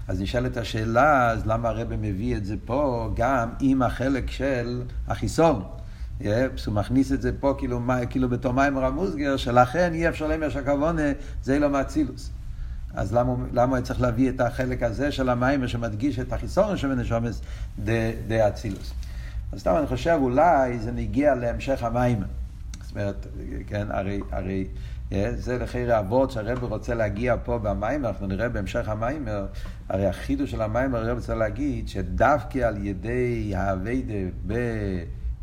אז 0.09 0.21
נשאלת 0.21 0.57
השאלה, 0.57 1.31
אז 1.31 1.45
למה 1.45 1.69
הרב 1.69 1.95
מביא 1.95 2.37
את 2.37 2.45
זה 2.45 2.55
פה 2.65 3.09
גם 3.15 3.49
עם 3.59 3.81
החלק 3.81 4.31
של 4.31 4.83
החיסון? 5.07 5.63
הוא 6.65 6.73
מכניס 6.73 7.11
את 7.11 7.21
זה 7.21 7.31
פה 7.39 7.55
כאילו, 7.57 7.81
כאילו 8.09 8.29
בתור 8.29 8.53
מים 8.53 8.77
רמוסגר, 8.77 9.37
שלכן 9.37 9.93
אי 9.93 10.09
אפשר 10.09 10.27
לומר 10.27 10.49
שהכוונה 10.49 11.01
זה 11.43 11.53
אילו 11.53 11.69
מאצילוס. 11.69 12.31
אז 12.93 13.13
למה, 13.13 13.33
למה 13.53 13.81
צריך 13.81 14.01
להביא 14.01 14.29
את 14.29 14.41
החלק 14.41 14.83
הזה 14.83 15.11
של 15.11 15.29
המים 15.29 15.67
שמדגיש 15.67 16.19
את 16.19 16.33
החיסון 16.33 16.77
של 16.77 16.87
נשומס 16.87 17.41
דה 18.27 18.47
אצילוס? 18.47 18.93
אז 19.51 19.59
סתם 19.59 19.75
אני 19.77 19.87
חושב 19.87 20.17
אולי 20.21 20.79
זה 20.79 20.91
נגיע 20.91 21.35
להמשך 21.35 21.83
המים. 21.83 22.23
זאת 22.81 22.91
אומרת, 22.91 23.27
כן, 23.67 23.87
הרי, 23.89 24.19
הרי 24.31 24.67
זה 25.35 25.57
לחייר 25.57 25.99
אבות 25.99 26.31
שהרב 26.31 26.63
רוצה 26.63 26.93
להגיע 26.93 27.35
פה 27.43 27.57
במים, 27.57 28.05
אנחנו 28.05 28.27
נראה 28.27 28.49
בהמשך 28.49 28.89
המים, 28.89 29.27
הרי 29.89 30.07
החידוש 30.07 30.51
של 30.51 30.61
המים, 30.61 30.95
הרב 30.95 31.17
רוצה 31.17 31.35
להגיד 31.35 31.87
שדווקא 31.87 32.59
על 32.59 32.85
ידי 32.85 33.53
האביידה 33.55 34.13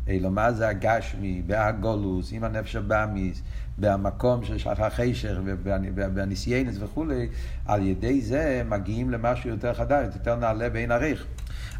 באילומה 0.05 0.51
זה 0.51 0.67
הגשמי, 0.67 1.41
בהגולוס, 1.45 2.33
עם 2.33 2.43
הנפש 2.43 2.75
הבאמיס, 2.75 3.41
במקום 3.77 4.45
של 4.45 4.57
שחר 4.57 4.89
חישר 4.89 5.41
ובניסיינס 5.65 6.75
וכולי, 6.79 7.29
על 7.65 7.83
ידי 7.83 8.21
זה 8.21 8.63
מגיעים 8.69 9.09
למשהו 9.09 9.49
יותר 9.49 9.73
חדש, 9.73 10.15
יותר 10.15 10.35
נעלה 10.35 10.69
בעין 10.69 10.91
עריך. 10.91 11.25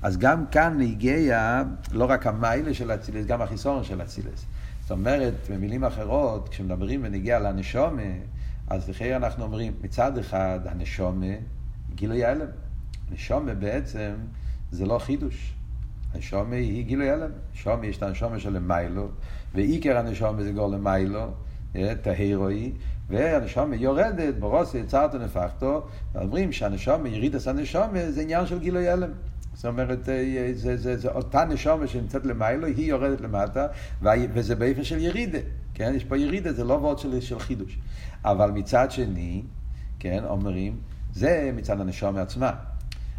אז 0.01 0.17
גם 0.17 0.45
כאן 0.51 0.81
הגיע 0.81 1.63
לא 1.91 2.05
רק 2.09 2.27
המיילה 2.27 2.73
של 2.73 2.91
אצילס, 2.91 3.25
גם 3.25 3.41
החיסון 3.41 3.83
של 3.83 4.01
אצילס. 4.01 4.45
זאת 4.87 4.91
אומרת, 4.91 5.33
במילים 5.49 5.83
אחרות, 5.83 6.49
כשמדברים 6.49 7.01
ונגיע 7.03 7.39
לנשומה, 7.39 8.01
אז 8.67 8.89
לכן 8.89 9.13
אנחנו 9.13 9.43
אומרים, 9.43 9.73
מצד 9.81 10.17
אחד, 10.17 10.59
הנשומה, 10.65 11.25
גילוי 11.95 12.25
הלם. 12.25 12.47
נשומה 13.11 13.53
בעצם 13.53 14.13
זה 14.71 14.85
לא 14.85 14.99
חידוש. 14.99 15.53
הנשומה 16.13 16.55
היא 16.55 16.85
גילוי 16.85 17.09
הלם. 17.09 17.29
נשומה 17.53 17.85
יש 17.85 17.97
את 17.97 18.03
הנשומה 18.03 18.39
של 18.39 18.59
מיילו, 18.59 19.07
ועיקר 19.55 19.97
הנשומה 19.97 20.43
זה 20.43 20.51
גול 20.51 20.73
למיילו, 20.73 21.31
טהירוי, 22.01 22.71
והנשומה 23.09 23.75
יורדת, 23.75 24.35
ברוסי, 24.35 24.77
יצרתו 24.77 25.17
נפחתו, 25.17 25.87
ואומרים 26.13 26.51
שהנשומה, 26.51 27.09
ירידת 27.09 27.47
הנשומה, 27.47 28.11
זה 28.11 28.21
עניין 28.21 28.45
של 28.45 28.59
גילוי 28.59 28.89
הלם. 28.89 29.11
זאת 29.57 29.65
אומרת, 29.65 30.09
אה, 30.09 30.51
זה, 30.53 30.77
זה, 30.77 30.97
זה 30.97 31.11
אותה 31.11 31.45
נשומה 31.45 31.87
שנמצאת 31.87 32.25
למיילו, 32.25 32.67
היא 32.67 32.85
יורדת 32.89 33.21
למטה, 33.21 33.67
וזה 34.03 34.55
באופן 34.55 34.83
של 34.83 34.97
ירידה, 34.97 35.37
כן? 35.73 35.93
יש 35.95 36.03
פה 36.03 36.17
ירידה, 36.17 36.53
זה 36.53 36.63
לא 36.63 36.73
וורד 36.73 36.99
של, 36.99 37.21
של 37.21 37.39
חידוש. 37.39 37.79
אבל 38.25 38.51
מצד 38.51 38.91
שני, 38.91 39.43
כן, 39.99 40.23
אומרים, 40.25 40.77
זה 41.13 41.51
מצד 41.55 41.81
הנשומה 41.81 42.21
עצמה. 42.21 42.51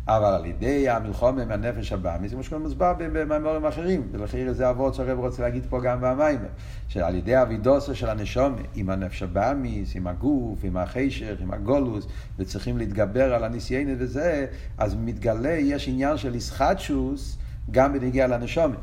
אבל 0.09 0.35
על 0.35 0.47
ידי 0.47 0.89
המלחומה 0.89 1.43
עם 1.43 1.51
הנפש 1.51 1.93
הבאמי, 1.93 2.29
זה 2.29 2.35
כמו 2.35 2.43
שכבר 2.43 2.59
מוסבר 2.59 2.95
במאמרים 2.99 3.67
אחרים, 3.67 4.09
ולכן 4.13 4.53
זה 4.53 4.71
אבות 4.71 4.95
שהרב 4.95 5.19
רוצה 5.19 5.43
להגיד 5.43 5.67
פה 5.69 5.81
גם 5.81 6.01
במיימר, 6.01 6.49
שעל 6.89 7.15
ידי 7.15 7.43
אבידוסו 7.43 7.95
של 7.95 8.09
הנשומה, 8.09 8.61
עם 8.75 8.91
הנפש 8.91 9.23
הבאמיס, 9.23 9.97
עם 9.97 10.07
הגוף, 10.07 10.59
עם 10.63 10.77
החשך, 10.77 11.35
עם 11.41 11.53
הגולוס, 11.53 12.07
וצריכים 12.39 12.79
להתגבר 12.79 13.35
על 13.35 13.45
הניסיינת 13.45 13.97
וזה, 13.99 14.47
אז 14.79 14.95
מתגלה, 14.95 15.53
יש 15.53 15.89
עניין 15.89 16.17
של 16.17 16.35
איסחטשוס 16.35 17.39
גם 17.71 17.93
בנגיע 17.93 18.27
לנשומה. 18.27 18.77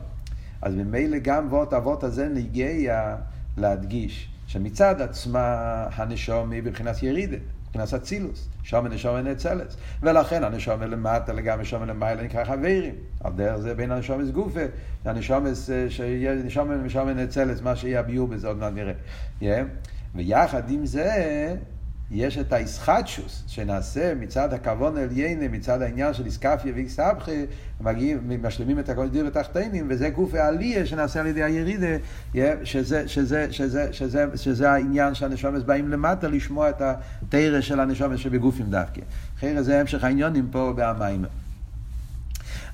אז 0.61 0.75
ממילא 0.75 1.17
גם 1.17 1.47
וורט 1.49 1.73
אבות 1.73 2.03
הזה 2.03 2.29
נגיע 2.29 3.15
להדגיש 3.57 4.29
שמצד 4.47 5.01
עצמה 5.01 5.53
הנשומה 5.95 6.55
היא 6.55 6.63
בבחינת 6.63 7.03
ירידת. 7.03 7.54
מבחינת 7.75 8.01
אצילוס, 8.01 8.49
שומן 8.63 8.91
נשומן 8.91 9.23
נאצלס. 9.23 9.77
ולכן 10.01 10.43
הנשומן 10.43 10.89
למטה 10.89 11.33
לגמרי 11.33 11.65
שומן 11.65 11.87
למעלה 11.87 12.23
נקרא 12.23 12.43
חברים. 12.43 12.95
על 13.23 13.33
דרך 13.33 13.57
זה 13.57 13.75
בין 13.75 13.91
הנשומס 13.91 14.29
גופה, 14.29 14.59
הנשומס 15.05 15.69
שיהיה 15.89 16.33
נאצלס, 17.15 17.61
מה 17.61 17.75
שיהיה 17.75 17.99
הביור 17.99 18.27
בזה 18.27 18.47
עוד 18.47 18.57
מעט 18.57 18.73
נראה. 18.73 19.63
ויחד 20.15 20.69
עם 20.69 20.85
זה, 20.85 21.55
יש 22.11 22.37
את 22.37 22.53
האיסחטשוס 22.53 23.43
שנעשה 23.47 24.13
מצד 24.15 24.53
הכוון 24.53 24.97
עליינה, 24.97 25.47
מצד 25.47 25.81
העניין 25.81 26.13
של 26.13 26.25
איסקפיה 26.25 26.73
מגיעים, 27.81 28.31
משלימים 28.43 28.79
את 28.79 28.89
הכל 28.89 29.09
דיר 29.09 29.25
ותחתינים, 29.27 29.87
וזה 29.89 30.09
גוף 30.09 30.33
העלייה 30.33 30.85
שנעשה 30.85 31.19
על 31.19 31.27
ידי 31.27 31.43
הירידה, 31.43 31.87
שזה, 32.63 33.07
שזה, 33.07 33.47
שזה, 33.51 33.93
שזה, 33.93 34.25
שזה 34.35 34.71
העניין 34.71 35.13
שהנשומס 35.13 35.63
באים 35.63 35.89
למטה 35.89 36.27
לשמוע 36.27 36.69
את 36.69 36.81
התרא 36.81 37.61
של 37.61 37.79
הנשומס 37.79 38.19
שבגופים 38.19 38.65
דווקא. 38.69 39.01
אחרי 39.37 39.63
זה 39.63 39.79
המשך 39.79 40.03
העניונים 40.03 40.47
פה 40.51 40.73
בהמים. 40.75 41.25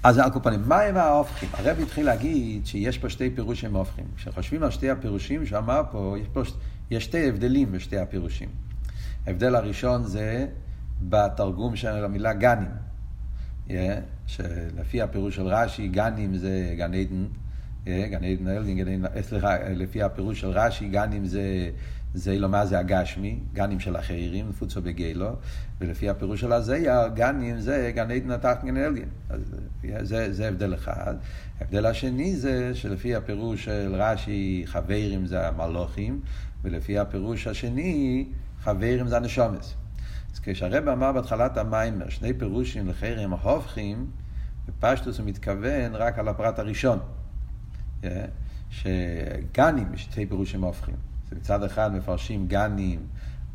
אז 0.03 0.17
על 0.17 0.31
כל 0.31 0.39
פנים, 0.43 0.61
מה 0.67 0.81
הם 0.81 0.97
ההופכים? 0.97 1.50
הרב 1.53 1.79
התחיל 1.79 2.05
להגיד 2.05 2.65
שיש 2.65 2.97
פה 2.97 3.09
שתי 3.09 3.29
פירושים 3.29 3.75
הופכים. 3.75 4.05
כשחושבים 4.15 4.63
על 4.63 4.71
שתי 4.71 4.89
הפירושים 4.89 5.45
שאמר 5.45 5.81
פה, 5.91 6.15
יש 6.21 6.27
פה 6.33 6.41
יש 6.91 7.03
שתי 7.03 7.29
הבדלים 7.29 7.71
בשתי 7.71 7.97
הפירושים. 7.97 8.70
ההבדל 9.27 9.55
הראשון 9.55 10.03
זה 10.03 10.47
בתרגום 11.01 11.75
של 11.75 12.05
המילה 12.05 12.33
גנים. 12.33 12.71
Yeah, 13.67 13.71
שלפי 14.27 15.01
הפירוש 15.01 15.35
של 15.35 15.47
רש"י, 15.47 15.87
גנים 15.87 16.35
זה 16.35 16.73
גן 16.77 16.93
עדן, 16.93 17.25
yeah, 17.85 17.87
גן 18.09 18.23
עדן 18.23 18.47
אלדין, 18.47 19.05
סליחה, 19.21 19.55
לפי 19.69 20.03
הפירוש 20.03 20.41
של 20.41 20.49
רש"י, 20.49 20.87
גנים 20.87 21.25
זה, 21.25 21.69
זה 22.13 22.39
לא 22.39 22.49
מה 22.49 22.65
זה 22.65 22.79
הגשמי, 22.79 23.39
גנים 23.53 23.79
של 23.79 23.97
אחרים, 23.97 24.49
נפוצו 24.49 24.81
בגילו, 24.81 25.29
ולפי 25.81 26.09
הפירוש 26.09 26.41
של 26.41 26.53
הזייר, 26.53 27.07
גנים 27.07 27.59
זה 27.59 27.91
גן 27.95 28.11
עדן 28.11 28.31
התחת 28.31 28.63
גן 28.63 28.77
עליין. 28.77 29.09
זה, 30.01 30.33
זה 30.33 30.47
הבדל 30.47 30.73
אחד. 30.73 31.15
ההבדל 31.59 31.85
השני 31.85 32.35
זה 32.35 32.75
שלפי 32.75 33.15
הפירוש 33.15 33.65
של 33.65 33.95
רש"י, 33.95 34.63
חברים 34.65 35.25
זה 35.25 35.47
המלוכים, 35.47 36.19
ולפי 36.63 36.99
הפירוש 36.99 37.47
השני, 37.47 38.25
חברים 38.63 39.07
זה 39.07 39.17
הנשומס. 39.17 39.75
אז 40.33 40.39
כשהרב 40.43 40.87
אמר 40.87 41.11
בהתחלת 41.11 41.57
המיימר, 41.57 42.09
שני 42.09 42.33
פירושים 42.33 42.87
לחרם 42.87 43.33
ההופכים, 43.33 44.07
בפשטוס 44.67 45.19
הוא 45.19 45.27
מתכוון 45.27 45.95
רק 45.95 46.19
על 46.19 46.27
הפרט 46.27 46.59
הראשון. 46.59 46.99
שגנים, 48.69 49.97
שתי 49.97 50.25
פירושים 50.25 50.63
הופכים. 50.63 50.95
אז 51.27 51.37
מצד 51.37 51.63
אחד 51.63 51.93
מפרשים 51.95 52.47
גנים 52.47 52.99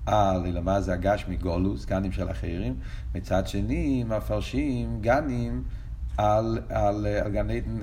על 0.07 0.61
מה 0.61 0.81
זה 0.81 0.93
הגשמי 0.93 1.37
גולוס, 1.37 1.85
גנים 1.85 2.13
של 2.13 2.31
אחרים, 2.31 2.75
מצד 3.15 3.47
שני 3.47 4.05
מפרשים 4.05 4.99
גנים 5.01 5.65
על, 6.17 6.59
על, 6.69 7.07
על 7.07 7.33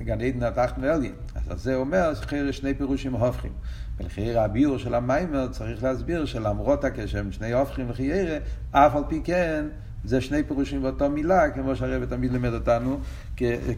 גן 0.04 0.20
עדן 0.20 0.42
התחתנו 0.42 0.86
עליין. 0.86 1.14
אז 1.50 1.62
זה 1.62 1.74
אומר 1.74 2.12
שני 2.50 2.74
פירושים 2.74 3.12
הופכים. 3.12 3.52
ולחייר 3.98 4.40
הביור 4.40 4.78
של 4.78 4.94
המיימר 4.94 5.48
צריך 5.48 5.82
להסביר 5.82 6.24
שלמרות 6.24 6.84
הקשר 6.84 7.18
עם 7.18 7.32
שני 7.32 7.52
הופכים 7.52 7.90
לחיירה, 7.90 8.38
אף 8.70 8.96
על 8.96 9.02
פי 9.08 9.20
כן 9.24 9.66
זה 10.04 10.20
שני 10.20 10.42
פירושים 10.42 10.82
באותו 10.82 11.10
מילה, 11.10 11.50
כמו 11.50 11.76
שהרבא 11.76 12.06
תמיד 12.06 12.32
לימד 12.32 12.54
אותנו, 12.54 12.98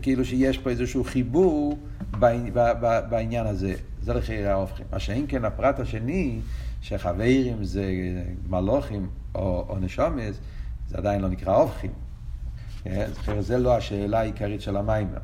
כאילו 0.03 0.25
שיש 0.25 0.59
פה 0.59 0.71
איזשהו 0.71 1.05
חיבור 1.05 1.79
בעניין 3.11 3.47
הזה. 3.47 3.75
זה 4.03 4.15
לחייר 4.15 4.51
ההופכים. 4.51 4.87
מה 4.93 4.99
שאם 4.99 5.25
כן 5.29 5.45
הפרט 5.45 5.81
השני, 5.81 6.41
שחברים 6.81 7.65
זה 7.65 7.85
מלוכים 8.49 9.09
או, 9.35 9.67
או 9.69 9.79
נשומס, 9.79 10.41
זה 10.89 10.99
עדיין 10.99 11.21
לא 11.21 11.29
נקרא 11.29 11.57
הופכים. 11.57 11.91
זה 13.41 13.59
לא 13.59 13.77
השאלה 13.77 14.21
העיקרית 14.21 14.61
של 14.61 14.77
המיימר. 14.77 15.19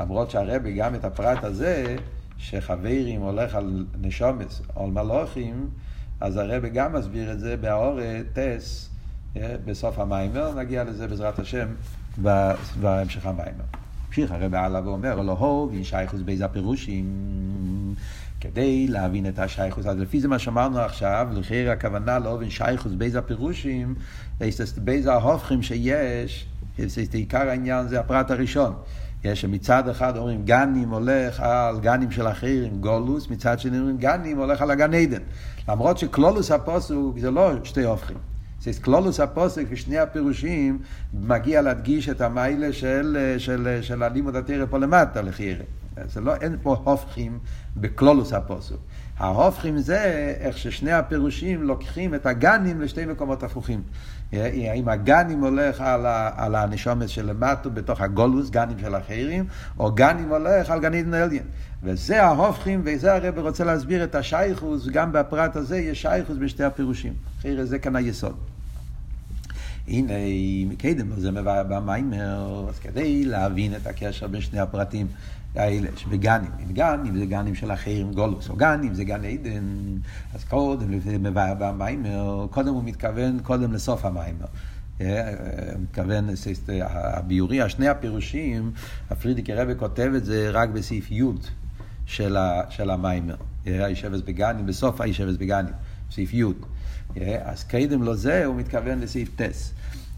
למרות 0.00 0.30
שהרבי 0.30 0.72
גם 0.72 0.94
את 0.94 1.04
הפרט 1.04 1.44
הזה, 1.44 1.96
שחברים 2.40 3.20
הולך 3.20 3.54
על 3.54 3.86
נשומס 4.00 4.62
על 4.76 4.90
מלוכים, 4.90 5.68
אז 6.20 6.36
הרבי 6.36 6.70
גם 6.70 6.92
מסביר 6.92 7.32
את 7.32 7.40
זה 7.40 7.56
באורת 7.56 8.26
טס 8.32 8.90
בסוף 9.64 9.98
המיימר, 9.98 10.54
נגיע 10.54 10.84
לזה 10.84 11.08
בעזרת 11.08 11.38
השם 11.38 11.68
בהמשך 12.80 13.26
המיימר. 13.26 13.64
המשיך 14.06 14.32
הרבי 14.32 14.56
הלאה 14.56 14.84
ואומר, 14.84 15.20
לא 15.20 15.32
הו, 15.32 15.70
שייכוס 15.82 16.20
באיזה 16.20 16.44
הפירושים, 16.44 17.04
כדי 18.40 18.88
להבין 18.88 19.28
את 19.28 19.38
השייכוס. 19.38 19.86
אז 19.86 19.98
לפי 19.98 20.20
זה 20.20 20.28
מה 20.28 20.38
שאמרנו 20.38 20.78
עכשיו, 20.78 21.28
לכן 21.32 21.66
הכוונה 21.72 22.18
לא 22.18 22.28
ואין 22.28 22.50
שייכוס 22.50 22.92
באיזה 22.92 23.18
הפירושים, 23.18 23.94
באיזה 24.76 25.12
ההופכים 25.12 25.62
שיש, 25.62 26.46
עיקר 27.12 27.48
העניין 27.48 27.88
זה 27.88 28.00
הפרט 28.00 28.30
הראשון. 28.30 28.74
יש 29.24 29.44
מצד 29.44 29.88
אחד 29.88 30.16
אומרים 30.16 30.44
גנים 30.44 30.88
הולך 30.88 31.40
על 31.40 31.80
גנים 31.80 32.10
של 32.10 32.28
אחרים, 32.28 32.80
גולוס, 32.80 33.30
מצד 33.30 33.60
שני 33.60 33.78
אומרים 33.78 33.96
גנים 33.98 34.38
הולך 34.38 34.62
על 34.62 34.70
הגן 34.70 34.94
עדן. 34.94 35.22
למרות 35.68 35.98
שקלולוס 35.98 36.50
הפוסוק 36.50 37.18
זה 37.18 37.30
לא 37.30 37.52
שתי 37.64 37.84
הופכים. 37.84 38.16
זה 38.60 38.70
קלולוס 38.80 39.20
הפוסק 39.20 39.64
ושני 39.68 39.98
הפירושים 39.98 40.78
מגיע 41.14 41.62
להדגיש 41.62 42.08
את 42.08 42.20
המיילה 42.20 42.72
של, 42.72 43.34
של, 43.38 43.78
של 43.82 44.02
הלימוד 44.02 44.36
התרא 44.36 44.66
פה 44.70 44.78
למטה 44.78 45.22
לחיירה. 45.22 45.64
זה 46.04 46.20
לא, 46.20 46.34
אין 46.34 46.56
פה 46.62 46.76
הופכים 46.84 47.38
בקלולוס 47.76 48.32
הפוסק. 48.32 48.76
ההופכים 49.20 49.78
זה 49.78 49.98
איך 50.40 50.58
ששני 50.58 50.92
הפירושים 50.92 51.62
לוקחים 51.62 52.14
את 52.14 52.26
הגנים 52.26 52.80
לשתי 52.80 53.06
מקומות 53.06 53.42
הפוכים. 53.42 53.82
אם 54.32 54.88
הגנים 54.88 55.40
הולך 55.40 55.80
על, 55.80 56.06
ה, 56.06 56.30
על 56.36 56.54
הנשומת 56.54 57.08
שלמטו 57.08 57.70
בתוך 57.70 58.00
הגולוס, 58.00 58.50
גנים 58.50 58.78
של 58.78 58.96
אחרים, 58.96 59.44
או 59.78 59.92
גנים 59.92 60.28
הולך 60.28 60.70
על 60.70 60.80
גנית 60.80 61.06
נליין. 61.06 61.42
וזה 61.82 62.22
ההופכים, 62.22 62.82
וזה 62.84 63.14
הרב 63.14 63.38
רוצה 63.38 63.64
להסביר 63.64 64.04
את 64.04 64.14
השייכוס, 64.14 64.88
גם 64.88 65.12
בפרט 65.12 65.56
הזה 65.56 65.78
יש 65.78 66.02
שייכוס 66.02 66.36
בשתי 66.40 66.64
הפירושים. 66.64 67.12
אחרי 67.40 67.66
זה 67.66 67.78
כאן 67.78 67.96
היסוד. 67.96 68.36
הנה, 69.90 70.12
מקדם 70.68 71.20
זה 71.20 71.30
במיימר, 71.42 72.66
אז 72.68 72.78
כדי 72.78 73.24
להבין 73.24 73.76
את 73.76 73.86
הקשר 73.86 74.26
בין 74.26 74.40
שני 74.40 74.60
הפרטים 74.60 75.06
האלה, 75.54 75.88
שבגנים, 75.96 76.50
אם 76.66 76.72
גנים 76.72 77.18
זה 77.18 77.26
גנים 77.26 77.54
של 77.54 77.72
אחרים 77.72 78.12
גולוס, 78.12 78.50
או 78.50 78.56
גנים 78.56 78.94
זה 78.94 79.04
גן 79.04 79.24
עדן, 79.24 79.64
אז 80.34 80.44
קודם, 80.44 80.88
במיימר, 81.32 82.46
קודם 82.50 82.74
הוא 82.74 82.84
מתכוון 82.84 83.38
קודם 83.42 83.72
לסוף 83.72 84.04
המיימר. 84.04 84.46
מתכוון, 85.78 86.28
הביורי, 86.82 87.62
השני 87.62 87.88
הפירושים, 87.88 88.72
הפרידיקי 89.10 89.54
רבי 89.54 89.72
כותב 89.76 90.12
את 90.16 90.24
זה 90.24 90.50
רק 90.50 90.68
בסעיף 90.68 91.10
י' 91.10 91.22
של, 92.06 92.36
של 92.68 92.90
המיימר. 92.90 93.36
הישבס 93.64 94.20
בגנים, 94.20 94.66
בסוף 94.66 95.00
הישבס 95.00 95.36
בגנים, 95.36 95.74
סעיף 96.10 96.34
י'. 96.34 96.44
אז 97.44 97.64
קדם 97.64 98.02
לו 98.02 98.16
זה, 98.16 98.44
הוא 98.44 98.56
מתכוון 98.56 98.98
לסעיף 99.00 99.30
טס. 99.36 99.72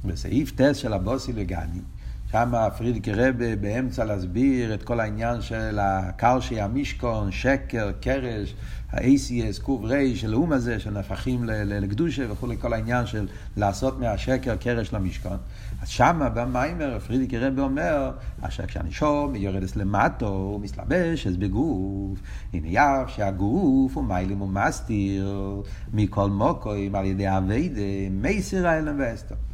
בסעיף 0.05 0.53
טס 0.57 0.77
של 0.77 0.93
הבוסי 0.93 1.33
לגנים, 1.33 1.83
שם 2.31 2.53
פרידיקי 2.79 3.13
רבה 3.13 3.57
באמצע 3.57 4.05
להסביר 4.05 4.75
את 4.75 4.83
כל 4.83 5.01
העניין 5.01 5.41
של 5.41 5.79
הקרשי 5.81 6.61
המשכון, 6.61 7.33
שקר, 7.33 7.93
קרש, 8.01 8.55
ה-ACS, 8.93 9.71
רי 9.83 10.17
של 10.17 10.33
האום 10.33 10.53
הזה, 10.53 10.81
שנהפכים 10.81 11.45
לקדושה 11.45 12.33
וכולי, 12.33 12.57
כל 12.59 12.73
העניין 12.73 13.07
של 13.07 13.29
לעשות 13.57 14.01
מהשקר 14.01 14.57
קרש 14.57 14.93
למשכון. 14.93 15.37
אז 15.83 15.89
שמה 15.89 16.29
במיימר 16.29 16.99
פרידיקי 16.99 17.39
רבה 17.39 17.63
אומר, 17.63 18.11
אשר 18.41 18.67
כשהנישום 18.67 19.37
יורדת 19.37 19.77
למטו, 19.77 20.29
הוא 20.29 20.61
מסלבש 20.61 21.27
אז 21.27 21.37
בגוף, 21.37 22.19
הנה 22.53 22.69
יף 22.69 23.09
שהגוף 23.09 23.97
הוא 23.97 24.05
מיילים 24.05 24.43
ומסתיר 24.43 25.63
מכל 25.93 26.31
מוקוים 26.31 26.95
על 26.95 27.05
ידי 27.05 27.29
אביידה, 27.29 27.81
מייסר 28.11 28.67
האלם 28.67 28.95
ואסתר. 28.99 29.52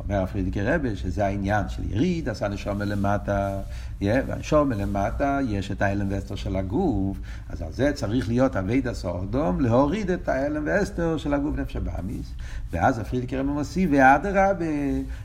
אומר 0.00 0.22
הפרידיקי 0.22 0.62
רבי 0.62 0.96
שזה 0.96 1.26
העניין 1.26 1.68
של 1.68 1.82
יריד, 1.90 2.28
עשה 2.28 2.48
נשום 2.48 2.78
מלמטה, 2.78 3.60
והנשום 4.00 4.68
מלמטה 4.68 5.38
יש 5.48 5.70
את 5.70 5.82
ההלם 5.82 6.06
ואסתר 6.10 6.34
של 6.34 6.56
הגוף, 6.56 7.16
אז 7.48 7.62
על 7.62 7.72
זה 7.72 7.92
צריך 7.92 8.28
להיות 8.28 8.56
אביידה 8.56 8.94
סורדום, 8.94 9.60
להוריד 9.60 10.10
את 10.10 10.28
ההלם 10.28 10.62
ואסתר 10.66 11.16
של 11.16 11.34
הגוף 11.34 11.56
נפש 11.56 11.76
הבאמיס, 11.76 12.32
ואז 12.72 12.98
הפרידיקי 12.98 13.36
רבי 13.36 13.48
מוסיף, 13.48 13.90
ואדרבה, 13.92 14.64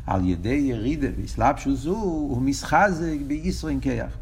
על 0.08 0.26
ידי 0.26 0.66
ירידה 0.70 1.08
ואסלאפשו 1.18 1.76
זו, 1.76 1.96
הוא 1.96 2.42
מסחזק 2.42 3.18
בישרין 3.28 3.80
כיח. 3.80 4.18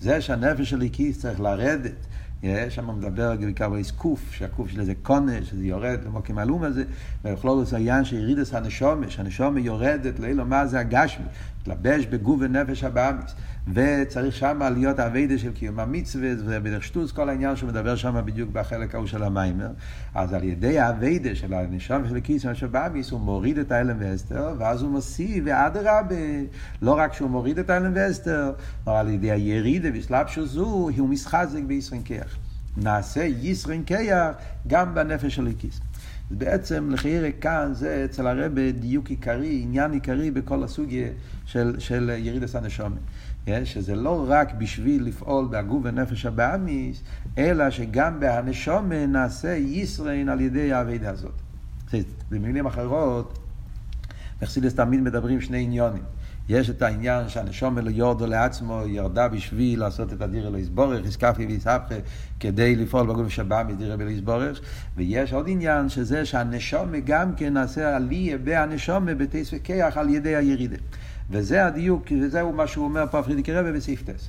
זה 0.00 0.20
שהנפש 0.20 0.70
של 0.70 0.82
איקיס 0.82 1.20
צריך 1.20 1.40
לרדת 1.40 2.06
שם 2.68 2.98
מדבר 2.98 3.36
בעיקר 3.36 3.64
על 3.74 3.80
קוף, 3.96 4.32
שהקוף 4.32 4.68
של 4.68 4.80
איזה 4.80 4.92
קונה, 5.02 5.44
שזה 5.44 5.66
יורד 5.66 5.98
למוקים 6.06 6.38
הלום 6.38 6.62
הזה, 6.62 6.84
ולכלול 7.24 7.64
העניין 7.72 8.04
שירידס 8.04 8.54
הנשומה, 8.54 9.10
שהנשומה 9.10 9.60
יורדת 9.60 10.18
לאילו 10.20 10.44
מה 10.44 10.66
זה 10.66 10.80
הגשמי, 10.80 11.24
מתלבש 11.60 12.06
בגוף 12.06 12.40
ונפש 12.40 12.84
הבאמיס. 12.84 13.34
וצריך 13.74 14.36
שם 14.36 14.62
להיות 14.74 14.98
האביידה 14.98 15.38
של 15.38 15.52
קיום 15.52 15.80
המצווה, 15.80 16.28
ובדרך 16.38 16.84
שטוס 16.84 17.12
כל 17.12 17.28
העניין 17.28 17.56
שהוא 17.56 17.68
מדבר 17.68 17.96
שם 17.96 18.20
בדיוק 18.24 18.50
בחלק 18.52 18.94
ההוא 18.94 19.06
של 19.06 19.22
המיימר. 19.22 19.70
אז 20.14 20.32
על 20.32 20.44
ידי 20.44 20.78
האביידה 20.78 21.34
של 21.34 21.54
הנשום 21.54 22.08
של 22.08 22.20
קיום 22.20 22.54
של 22.54 22.66
באמיס, 22.66 23.10
הוא 23.10 23.20
מוריד 23.20 23.58
את 23.58 23.72
האלם 23.72 23.96
ואסתר, 24.00 24.54
ואז 24.58 24.82
הוא 24.82 24.90
מוסיף, 24.90 25.44
ואדרבה, 25.46 26.16
לא 26.82 26.98
רק 26.98 27.12
שהוא 27.12 27.30
מוריד 27.30 27.58
את 27.58 27.70
האלם 27.70 27.92
ואסתר, 27.94 28.52
אבל 28.86 28.94
על 28.94 29.08
ידי 29.08 29.30
הירידה 29.30 29.88
וסלאפשו 29.94 30.46
זו, 30.46 30.90
הוא 30.98 31.08
מסחזק 31.08 31.62
בישרין 31.66 32.02
כיח. 32.02 32.36
נעשה 32.76 33.24
ישרין 33.24 33.84
כיח 33.84 34.36
גם 34.66 34.94
בנפש 34.94 35.34
של 35.34 35.46
הקיס. 36.30 36.38
בעצם 36.38 36.90
לחיירה 36.90 37.32
כאן 37.40 37.70
זה 37.72 38.02
אצל 38.04 38.26
הרבה 38.26 38.72
דיוק 38.72 39.10
עיקרי, 39.10 39.60
עניין 39.62 39.92
עיקרי 39.92 40.30
בכל 40.30 40.64
הסוגיה 40.64 41.08
של, 41.44 41.76
של 41.78 42.10
ירידת 42.16 42.54
הנשומת. 42.54 42.98
שזה 43.64 43.94
לא 43.94 44.24
רק 44.28 44.54
בשביל 44.54 45.04
לפעול 45.04 45.48
בהגוף 45.50 45.80
ונפש 45.84 46.26
הבאמיס, 46.26 47.02
אלא 47.38 47.70
שגם 47.70 48.20
בהנשומה 48.20 49.06
נעשה 49.06 49.54
ישרין 49.54 50.28
על 50.28 50.40
ידי 50.40 50.72
האבידה 50.72 51.10
הזאת. 51.10 51.34
במילים 52.30 52.66
אחרות, 52.66 53.38
מחסידס 54.42 54.74
תמיד 54.74 55.00
מדברים 55.00 55.40
שני 55.40 55.62
עניונים. 55.64 56.02
יש 56.48 56.70
את 56.70 56.82
העניין 56.82 57.28
שהנשום 57.28 57.78
יורדו 57.88 58.26
לעצמו, 58.26 58.82
ירדה 58.86 59.28
בשביל 59.28 59.80
לעשות 59.80 60.12
את 60.12 60.22
הדיר 60.22 60.48
אלו 60.48 60.58
יסבורך, 60.58 61.06
הסקפי 61.06 61.46
ויסבכה, 61.46 61.94
כדי 62.40 62.76
לפעול 62.76 63.06
בגוף 63.06 63.28
שבא 63.28 63.62
מדיר 63.68 63.94
אלו 63.94 64.10
יסבורך, 64.10 64.60
ויש 64.96 65.32
עוד 65.32 65.46
עניין 65.48 65.88
שזה 65.88 66.24
שהנשום 66.24 66.92
גם 67.04 67.34
כן 67.34 67.54
נעשה 67.54 67.96
עליה 67.96 68.38
בהנשום 68.38 69.06
בטייס 69.18 69.50
וכיח 69.52 69.96
על 69.96 70.08
ידי 70.10 70.36
הירידה. 70.36 70.76
וזה 71.30 71.66
הדיוק, 71.66 72.04
וזהו 72.20 72.52
מה 72.52 72.66
שהוא 72.66 72.84
אומר 72.84 73.04
פה 73.10 73.22
פרידיקי 73.22 73.52
רבי 73.52 73.72
בסעיף 73.72 74.02
טס. 74.02 74.28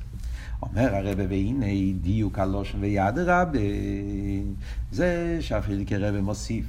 אומר 0.62 0.94
הרבה 0.94 1.24
והנה 1.28 1.66
דיוק 2.00 2.38
הלושן 2.38 2.78
ויד 2.80 3.18
רבה, 3.18 3.58
זה 4.92 5.36
שהפרידיקי 5.40 5.96
רבה 5.96 6.20
מוסיף. 6.20 6.64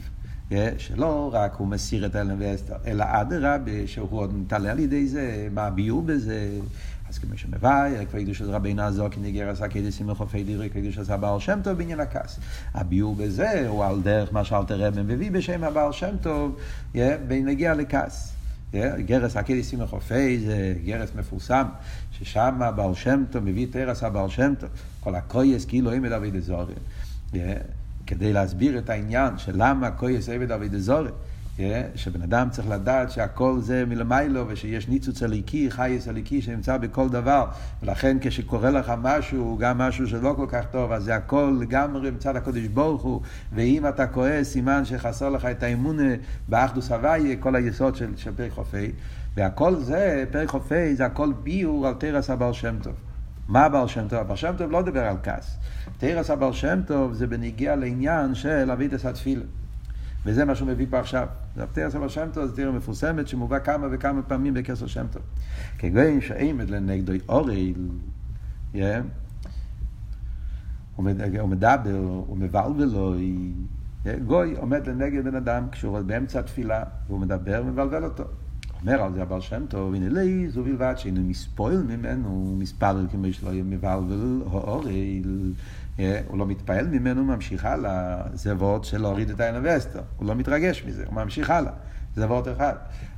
שלא 0.78 1.30
רק 1.34 1.54
הוא 1.54 1.68
מסיר 1.68 2.06
את 2.06 2.16
אלן 2.16 2.36
ואסתר, 2.40 2.76
אלא 2.88 3.06
אדרבה, 3.08 3.88
שהוא 3.88 4.08
עוד 4.12 4.34
מתעלה 4.34 4.72
על 4.72 4.80
ידי 4.80 5.08
זה, 5.08 5.48
מה 5.52 5.62
הביאור 5.62 6.02
בזה. 6.02 6.50
אז 7.10 7.18
כמו 7.18 7.38
שמבאר, 7.38 8.06
כבר 8.10 8.20
ידעו 8.20 8.36
שזה 8.36 8.52
רבי 8.52 8.74
נעזור 8.74 9.10
כניגר 9.10 9.50
עשה 9.50 9.68
כדי 9.68 9.92
שימי 9.92 10.16
חופי 10.16 10.44
דירי, 10.44 10.70
כדי 10.70 10.92
שעשה 10.92 11.18
בעל 11.18 11.40
שם 11.40 11.60
טוב 11.64 11.78
בעניין 11.78 12.00
הכס. 12.00 12.40
הביאור 12.74 13.16
בזה 13.16 13.68
הוא 13.68 13.86
על 13.86 14.02
דרך 14.02 14.34
מה 14.34 14.44
שאלתר 14.44 14.88
רבי 14.88 15.02
מביא 15.02 15.32
בשם 15.32 15.64
הבעל 15.64 15.92
שם 15.92 16.16
טוב, 16.22 16.58
בנגיע 17.28 17.74
לכס. 17.74 18.34
גרס 19.06 19.38
הקדי 19.38 19.64
סימא 19.64 19.86
חופי 19.86 20.40
זה 20.40 20.74
גרס 20.86 21.10
מפורסם, 21.16 21.64
ששם 22.12 22.62
הבעל 22.62 22.96
שם 22.96 23.24
טוב 23.32 23.44
מביא 23.44 23.68
תרס 23.72 24.04
הבעל 24.04 24.30
שם 24.30 24.54
טוב, 24.60 24.70
כל 25.00 25.16
הקויס 25.16 25.66
כאילו 25.66 25.92
אין 25.92 26.02
מדבר 26.02 26.30
דזורי. 26.30 26.74
כדי 28.12 28.34
להסביר 28.34 28.78
את 28.78 28.90
העניין 28.90 29.38
של 29.38 29.52
למה 29.56 29.92
קויס 29.92 30.30
עבד 30.30 30.52
אבי 30.52 30.70
דזורי. 30.70 31.10
שבן 31.96 32.22
אדם 32.22 32.50
צריך 32.50 32.70
לדעת 32.70 33.12
שהכל 33.12 33.60
זה 33.60 33.86
מלמיילו 33.86 34.48
ושיש 34.48 34.88
ניצוץ 34.88 35.24
הליקי, 35.24 35.72
חייס 35.72 36.08
הליקי 36.08 36.42
שנמצא 36.42 36.78
בכל 36.78 37.10
דבר. 37.10 37.46
ולכן 37.84 38.18
כשקורה 38.22 38.72
לך 38.72 38.94
משהו, 39.02 39.58
גם 39.60 39.78
משהו 39.78 40.08
שלא 40.08 40.34
כל 40.38 40.46
כך 40.50 40.66
טוב, 40.72 40.92
אז 40.92 41.04
זה 41.04 41.16
הכל 41.16 41.58
לגמרי 41.62 42.12
מצד 42.12 42.36
הקודש 42.36 42.68
ברוך 42.68 43.02
הוא. 43.02 43.22
ואם 43.54 43.88
אתה 43.88 44.08
כועס, 44.08 44.48
סימן 44.48 44.86
שחסר 44.86 45.30
לך 45.30 45.46
את 45.46 45.64
האמון 45.64 45.98
באחדוס 46.50 46.92
הוויה, 46.92 47.36
כל 47.36 47.56
היסוד 47.56 47.96
של, 47.96 48.14
של 48.18 48.32
פרק 48.36 48.52
חופי. 48.52 48.92
והכל 49.36 49.76
זה, 49.76 50.24
פרק 50.32 50.50
חופי, 50.50 50.96
זה 50.96 51.06
הכל 51.06 51.34
ביור 51.44 51.88
על 51.88 51.94
תרס 51.94 52.30
הבעל 52.30 52.54
שם 52.54 52.76
טוב 52.84 53.11
מה 53.52 53.66
הבעל 53.66 53.88
שם 53.88 54.08
טוב? 54.08 54.20
הבעל 54.20 54.38
שם 54.38 54.54
טוב 54.58 54.72
לא 54.72 54.82
דיבר 54.82 55.04
על 55.04 55.18
כעס 55.24 55.58
תרס 55.98 56.30
הבעל 56.30 56.54
שם 56.54 56.80
טוב 56.88 57.14
זה 57.14 57.28
בניגיע 57.28 57.76
לעניין 57.76 58.36
של 58.36 58.72
אבידס 58.72 59.06
התפילה 59.06 59.44
וזה 60.26 60.46
מה 60.46 60.56
שהוא 60.56 60.68
מביא 60.68 60.86
פה 60.90 61.00
עכשיו. 61.00 61.28
זה 61.56 61.64
הפטר 61.64 61.90
סבא 61.90 62.08
שם 62.08 62.28
טוב, 62.34 62.46
זו 62.46 62.56
תראה 62.56 62.72
מפורסמת 62.72 63.28
שמובא 63.28 63.60
כמה 63.60 63.88
וכמה 63.92 64.22
פעמים 64.22 64.54
בכסר 64.54 64.88
שם 64.88 65.06
טוב. 65.12 65.22
כגויים 65.78 66.22
שעמד 66.22 66.70
לנגדו 66.70 67.14
אוריל, 67.30 67.90
הוא 70.96 71.06
מדבר, 71.06 71.42
הוא 72.28 72.38
מבלבל 72.38 72.86
לו, 72.86 73.16
גוי 74.26 74.56
עומד 74.58 74.88
לנגד 74.88 75.24
בן 75.24 75.36
אדם 75.36 75.68
כשהוא 75.72 76.00
באמצע 76.00 76.40
התפילה, 76.40 76.84
והוא 77.08 77.20
מדבר 77.20 77.64
ומבלבל 77.66 78.04
אותו. 78.04 78.24
אומר 78.82 79.02
על 79.02 79.14
זה 79.14 79.22
הבעל 79.22 79.42
שם 79.42 79.66
טוב, 79.70 79.94
הנה 79.94 80.10
לי 80.10 80.50
זו 80.50 80.64
בלבד 80.64 80.94
שאינו 80.98 81.22
מספויל 81.22 81.82
ממנו, 81.82 82.56
מספר 82.60 83.08
כמו 83.12 83.34
שלא 83.34 83.50
יהיה 83.50 83.64
מבלבל, 83.64 84.42
אוריל. 84.46 85.54
הוא 86.28 86.38
לא 86.38 86.46
מתפעל 86.46 86.88
ממנו, 86.88 87.24
ממשיך 87.24 87.66
הלאה. 87.66 88.22
זה 88.34 88.56
וורד 88.56 88.84
של 88.84 89.02
להוריד 89.02 89.30
את 89.30 89.40
הווסטר. 89.40 90.02
הוא 90.18 90.28
לא 90.28 90.36
מתרגש 90.36 90.84
מזה, 90.88 91.04
הוא 91.08 91.16
ממשיך 91.16 91.50
הלאה. 91.50 91.72
זה 92.16 92.26
וורד 92.26 92.48
אחד. 92.48 92.76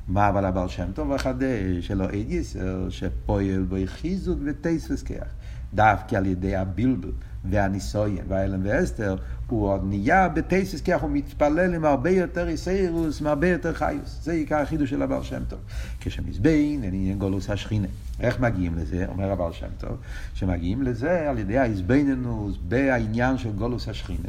מה 0.08 0.28
אבל 0.28 0.44
הבעל 0.44 0.68
שם 0.68 0.92
טוב 0.94 1.14
מחדש, 1.14 1.86
שלא 1.86 2.04
עד 2.04 2.30
יסר, 2.30 2.90
שפועל 2.90 3.62
בו 3.68 3.76
חיזוק 3.86 4.38
וטייס 4.44 4.90
וסכח. 4.90 5.26
דווקא 5.74 6.16
על 6.16 6.26
ידי 6.26 6.56
הבלבל 6.56 7.10
והניסויין 7.50 8.24
והאלם 8.28 8.60
ואסתר, 8.62 9.16
הוא 9.48 9.68
עוד 9.68 9.80
נהיה 9.84 10.28
בטייסס, 10.28 10.80
כי 10.80 10.92
הוא 10.92 11.10
מתפלל 11.10 11.74
עם 11.74 11.84
הרבה 11.84 12.10
יותר 12.10 12.48
איסיירוס, 12.48 13.20
עם 13.20 13.26
הרבה 13.26 13.48
יותר 13.48 13.74
חיוס. 13.74 14.18
זה 14.22 14.32
עיקר 14.32 14.56
החידוש 14.56 14.90
של 14.90 15.02
הבעל 15.02 15.22
שם 15.22 15.42
טוב. 15.48 15.58
כשמזבין, 16.00 16.84
אין 16.84 16.94
עניין 16.94 17.18
גולוס 17.18 17.50
השכינה. 17.50 17.88
איך 18.20 18.40
מגיעים 18.40 18.74
לזה? 18.78 19.06
אומר 19.08 19.32
הבעל 19.32 19.52
שם 19.52 19.66
טוב, 19.78 19.96
שמגיעים 20.34 20.82
לזה 20.82 21.30
על 21.30 21.38
ידי 21.38 21.58
האיזבנינוס 21.58 22.56
בעניין 22.68 23.38
של 23.38 23.52
גולוס 23.52 23.88
השכינה. 23.88 24.28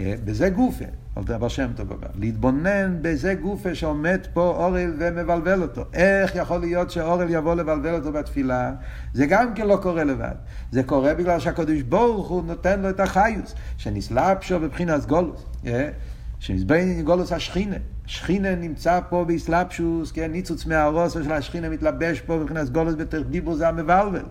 אה, 0.00 0.14
בזה 0.24 0.48
גופה, 0.48 0.84
אבל 1.16 1.48
שם 1.48 1.70
טוב 1.76 1.92
אומר, 1.92 2.08
להתבונן 2.14 2.98
בזה 3.02 3.34
גופה 3.34 3.74
שעומד 3.74 4.26
פה 4.32 4.40
אורל 4.40 4.94
ומבלבל 4.98 5.62
אותו. 5.62 5.84
איך 5.92 6.36
יכול 6.36 6.60
להיות 6.60 6.90
שאורל 6.90 7.26
יבוא 7.30 7.54
לבלבל 7.54 7.94
אותו 7.94 8.12
בתפילה? 8.12 8.72
זה 9.12 9.26
גם 9.26 9.54
כן 9.54 9.66
לא 9.66 9.76
קורה 9.82 10.04
לבד. 10.04 10.34
זה 10.70 10.82
קורה 10.82 11.14
בגלל 11.14 11.40
שהקדוש 11.40 11.82
ברוך 11.82 12.28
הוא 12.28 12.42
נותן 12.44 12.80
לו 12.80 12.90
את 12.90 13.00
החיוס, 13.00 13.54
שנסלבשו 13.76 14.60
בבחינת 14.60 15.06
גולוס. 15.06 15.46
אה, 15.66 15.90
שמזבין 16.38 17.02
גולוס 17.02 17.32
השכינה. 17.32 17.76
שכינה 18.06 18.54
נמצא 18.54 19.00
פה 19.08 19.24
באסלאפשוס, 19.24 20.12
כן, 20.12 20.32
ניצוץ 20.32 20.66
מהרוס 20.66 21.12
של 21.12 21.32
השכינה 21.32 21.68
מתלבש 21.68 22.20
פה 22.20 22.36
מבחינת 22.36 22.70
גולוס 22.70 22.94
דיבור 23.30 23.54
זה 23.54 23.68
המבלבל. 23.68 24.24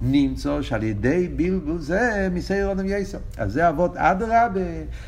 נמצא 0.00 0.62
שעל 0.62 0.82
ידי 0.82 1.28
בלבול 1.36 1.78
זה 1.78 2.28
מסייר 2.32 2.72
אדם 2.72 2.84
יסר. 2.86 3.18
אז 3.38 3.52
זה 3.52 3.68
אבות 3.68 3.96
אדרבה, 3.96 4.60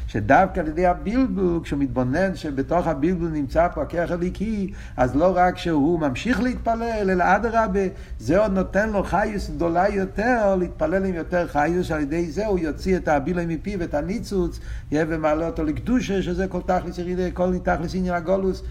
שדווקא 0.07 0.61
על 0.61 0.67
ידי 0.67 0.87
הבלבול, 0.87 1.61
כשהוא 1.63 1.81
מתבונן 1.81 2.35
שבתוך 2.35 2.87
הבלבול 2.87 3.29
נמצא 3.29 3.69
פה 3.75 3.83
הכרך 3.83 4.11
הליקי, 4.11 4.73
אז 4.97 5.17
לא 5.17 5.33
רק 5.37 5.59
שהוא 5.59 6.01
ממשיך 6.01 6.43
להתפלל, 6.43 7.11
אלא 7.11 7.25
אדרבה, 7.37 7.81
זה 8.19 8.39
עוד 8.39 8.53
נותן 8.53 8.91
לו 8.91 9.05
חיוס 9.05 9.51
גדולה 9.51 9.89
יותר, 9.89 10.57
להתפלל 10.57 11.05
עם 11.05 11.15
יותר 11.15 11.49
חיוס, 11.49 11.87
שעל 11.87 12.01
ידי 12.01 12.31
זה 12.31 12.47
הוא 12.47 12.59
יוציא 12.59 12.97
את 12.97 13.09
הבילוי 13.09 13.47
מפיו, 13.47 13.83
את 13.83 13.95
הניצוץ, 13.95 14.61
יהיה 14.91 15.05
ומעלה 15.09 15.47
אותו 15.47 15.65
לקדושה, 15.65 16.23
שזה 16.23 16.49
כל 16.49 16.61
תכלס 16.67 16.99
ירידי, 16.99 17.31
כל 17.35 17.59
תכלס 17.63 17.95
עניין 17.95 18.08
הגולוס, 18.15 18.63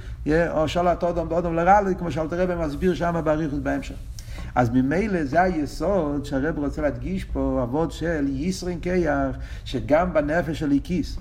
או 0.49 0.67
שלט 0.67 1.03
אודום 1.03 1.29
באודום 1.29 1.55
לרע, 1.55 1.93
כמו 1.97 2.11
שאלתר 2.11 2.41
רבי 2.41 2.65
מסביר 2.65 2.95
שם 2.95 3.21
באריכות 3.23 3.59
בהמשך. 3.59 3.95
אז 4.55 4.69
ממילא 4.69 5.25
זה 5.25 5.41
היסוד 5.41 6.25
שהרב 6.25 6.57
רוצה 6.57 6.81
להדגיש 6.81 7.23
פה, 7.23 7.59
אבות 7.63 7.91
של 7.91 8.25
ישרין 8.29 8.79
קייח, 8.79 9.35
שגם 9.65 10.13
בנפש 10.13 10.59
של 10.59 10.71
איקיס. 10.71 11.17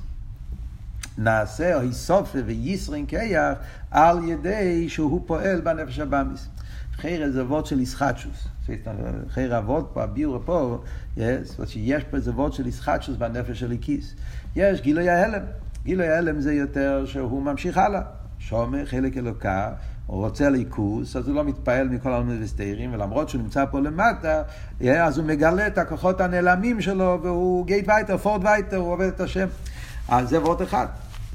נעשה 1.18 1.81
היסופה 1.81 2.38
וישרין 2.46 3.07
קייח 3.07 3.59
על 3.90 4.24
ידי 4.24 4.88
שהוא 4.88 5.22
פועל 5.26 5.61
בנפש 5.61 5.98
הבאמיס. 5.98 6.48
חיר 6.96 7.31
זה 7.31 7.40
אבות 7.40 7.66
של 7.66 7.81
ישחטשוס. 7.81 8.48
חיר 9.31 9.59
אבות 9.59 9.90
פה, 9.94 10.02
הביור 10.02 10.42
פה, 10.44 10.83
שיש 11.66 12.05
פה 12.05 12.16
איזה 12.16 12.31
אבות 12.31 12.52
של 12.52 12.66
ישחטשוס 12.66 13.16
בנפש 13.16 13.61
של 13.61 13.72
איקיס. 13.72 14.14
יש 14.57 14.81
גילוי 14.81 15.09
ההלם. 15.09 15.42
גילוי 15.87 16.09
ההלם 16.09 16.40
זה 16.40 16.55
יותר 16.55 17.05
שהוא 17.07 17.42
ממשיך 17.42 17.79
הלאה. 17.79 18.01
שומר 18.38 18.87
חלק 18.87 19.16
אלוקה, 19.16 19.70
הוא 20.07 20.25
רוצה 20.25 20.49
ליכוס, 20.49 21.16
אז 21.16 21.29
הוא 21.29 21.35
לא 21.37 21.44
מתפעל 21.44 21.88
מכל 21.88 22.12
האוניברסיטרים, 22.12 22.94
ולמרות 22.94 23.29
שהוא 23.29 23.42
נמצא 23.42 23.64
פה 23.70 23.81
למטה, 23.81 24.42
אז 25.01 25.18
הוא 25.18 25.27
מגלה 25.27 25.66
את 25.66 25.79
הכוחות 25.79 26.20
הנעלמים 26.20 26.81
שלו, 26.81 27.18
והוא 27.22 27.66
גייט 27.66 27.88
וייטר, 27.88 28.16
פורד 28.16 28.44
וייטר, 28.44 28.77
הוא 28.77 28.92
עובד 28.92 29.07
את 29.07 29.20
השם. 29.20 29.46
אז 30.09 30.29
זה 30.29 30.42
ועוד 30.42 30.62
אחד. 30.62 30.87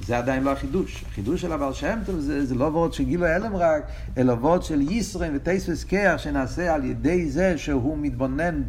זה 0.06 0.18
עדיין 0.18 0.44
לא 0.44 0.52
החידוש. 0.52 1.06
החידוש 1.12 1.42
של 1.42 1.52
הבעל 1.52 1.74
שם 1.74 2.00
טוב 2.06 2.20
זה, 2.20 2.46
זה 2.46 2.56
לא 2.56 2.64
וורד 2.66 2.94
של 2.94 3.04
גילו 3.04 3.26
הלם 3.26 3.56
רק, 3.56 3.84
אלא 4.18 4.34
וורד 4.34 4.64
של 4.64 4.82
ישרן 4.82 5.36
וטייס 5.36 5.70
וסקח 5.70 6.14
שנעשה 6.18 6.76
על 6.76 6.86
ידי 6.86 7.30
זה 7.30 7.58
שהוא 7.58 7.98
מתבונן 7.98 8.62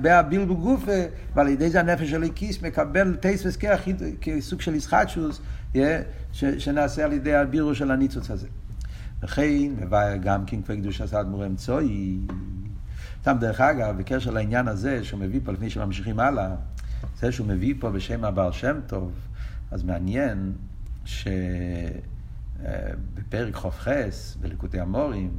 בהבילבו 0.00 0.56
גופה, 0.56 1.02
ועל 1.34 1.48
ידי 1.48 1.70
זה 1.70 1.80
הנפש 1.80 2.10
של 2.10 2.22
הכיס 2.22 2.62
מקבל 2.62 3.16
טייס 3.16 3.46
וסקח 3.46 3.80
כסוג 4.20 4.60
של 4.60 4.74
ישחטשוס, 4.74 5.40
שנעשה 6.32 7.04
על 7.04 7.12
ידי 7.12 7.34
הבירו 7.34 7.74
של 7.74 7.90
הניצוץ 7.90 8.30
הזה. 8.30 8.46
וכן 9.22 9.70
גם 10.22 10.44
כן 10.46 10.62
כבר 10.62 10.76
קדוש 10.76 11.00
עשה 11.00 11.20
אדמו"ר 11.20 11.46
אמצעי. 11.46 12.18
סתם 13.22 13.36
דרך 13.40 13.60
אגב, 13.60 13.98
בקשר 13.98 14.30
לעניין 14.30 14.68
הזה 14.68 15.04
שהוא 15.04 15.20
מביא 15.20 15.40
פה 15.44 15.52
לפני 15.52 15.70
שממשיכים 15.70 16.20
הלאה, 16.20 16.54
זה 17.20 17.32
שהוא 17.32 17.46
מביא 17.46 17.74
פה 17.80 17.90
בשם 17.90 18.24
הבעל 18.24 18.52
שם 18.52 18.76
טוב, 18.86 19.12
אז 19.70 19.82
מעניין 19.82 20.52
שבפרק 21.04 21.44
ח"ח 23.54 23.88
בליקוטי 24.40 24.80
המורים, 24.80 25.30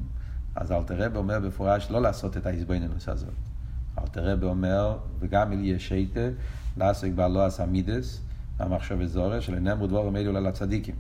אז 0.55 0.71
אלתר 0.71 1.05
רבי 1.05 1.17
אומר 1.17 1.39
במפורש 1.39 1.91
לא 1.91 2.01
לעשות 2.01 2.37
את 2.37 2.45
ההזבנינוס 2.45 3.09
הזאת. 3.09 3.33
אלתר 4.01 4.31
רבי 4.31 4.45
אומר, 4.45 4.97
וגם 5.19 5.51
אליה 5.51 5.79
שייטה, 5.79 6.29
לעסק 6.77 7.11
בעלו 7.15 7.41
עשה 7.43 7.65
מידס, 7.65 8.21
המחשב 8.59 9.01
אזורי, 9.01 9.41
שלנאמרו 9.41 9.87
דבורים 9.87 10.15
אלו 10.15 10.33
לצדיקים. 10.33 10.95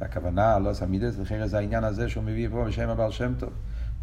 והכוונה 0.00 0.58
לא 0.58 0.72
סמידס, 0.72 1.18
לכן 1.18 1.46
זה 1.46 1.58
העניין 1.58 1.84
הזה 1.84 2.08
שהוא 2.08 2.24
מביא 2.24 2.48
פה 2.48 2.64
בשם 2.64 2.88
הבעל 2.88 3.10
שם 3.10 3.32
טוב. 3.38 3.50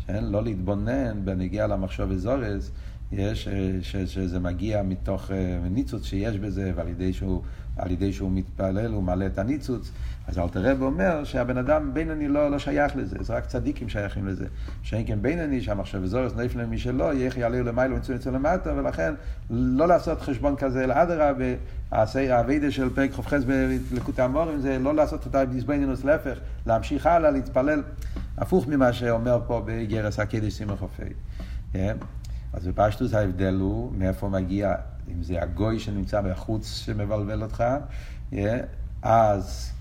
שאין 0.05 0.31
לא 0.31 0.43
להתבונן 0.43 1.25
בנגיע 1.25 1.67
למחשוב 1.67 2.11
אזורס, 2.11 2.71
יש, 3.11 3.47
ש, 3.81 3.95
שזה 3.95 4.39
מגיע 4.39 4.83
מתוך 4.83 5.31
אה, 5.31 5.57
ניצוץ 5.71 6.05
שיש 6.05 6.37
בזה, 6.37 6.71
ועל 6.75 6.87
ידי 6.87 7.13
שהוא, 7.13 7.41
ידי 7.89 8.13
שהוא 8.13 8.31
מתפלל 8.31 8.93
הוא 8.93 9.03
מעלה 9.03 9.25
את 9.25 9.37
הניצוץ. 9.37 9.91
אז 10.27 10.39
אלתר 10.39 10.71
רב 10.71 10.81
אומר 10.81 11.23
שהבן 11.23 11.57
אדם 11.57 11.93
בינוני 11.93 12.27
לא, 12.27 12.51
לא 12.51 12.59
שייך 12.59 12.95
לזה, 12.95 13.17
זה 13.21 13.33
רק 13.33 13.45
צדיקים 13.45 13.89
שייכים 13.89 14.27
לזה. 14.27 14.45
שאין 14.83 15.07
כן 15.07 15.21
בינוני, 15.21 15.61
שהמחשב 15.61 16.03
אזורס 16.03 16.35
נעיף 16.35 16.55
להם 16.55 16.77
שלא, 16.77 17.11
איך 17.11 17.37
יעלה 17.37 17.61
למעלה 17.61 17.95
ומצוי 17.95 18.15
אצלו 18.15 18.31
למטה, 18.31 18.73
ולכן 18.75 19.13
לא 19.49 19.87
לעשות 19.87 20.21
חשבון 20.21 20.55
כזה, 20.55 20.83
אלא 20.83 20.93
אדרבה, 20.93 21.45
האביידה 21.91 22.71
של 22.71 22.89
פרק 22.89 23.11
כ"ח 23.11 23.33
בלקוטי 23.91 24.21
המורים 24.21 24.59
זה 24.59 24.79
לא 24.79 24.95
לעשות 24.95 25.27
את 25.27 25.35
הדיסבנינוס, 25.35 26.03
להפך, 26.03 26.37
להמשיך 26.65 27.05
הלאה, 27.05 27.31
להתפלל, 27.31 27.83
הפוך 28.37 28.67
ממה 28.67 28.93
שאומר 28.93 29.39
פה 29.47 29.63
בגרס 29.65 30.19
הקדיש 30.19 30.53
סימר 30.53 30.75
חופי. 30.75 31.03
אז 32.55 32.67
בפשטוס 32.67 33.13
ההבדל 33.13 33.55
הוא 33.55 33.91
מאיפה 33.97 34.29
מגיע, 34.29 34.75
אם 35.11 35.23
זה 35.23 35.41
הגוי 35.41 35.79
שנמצא 35.79 36.21
בחוץ 36.21 36.75
שמבלבל 36.75 37.43
אותך, 37.43 37.63
אז 39.01 39.71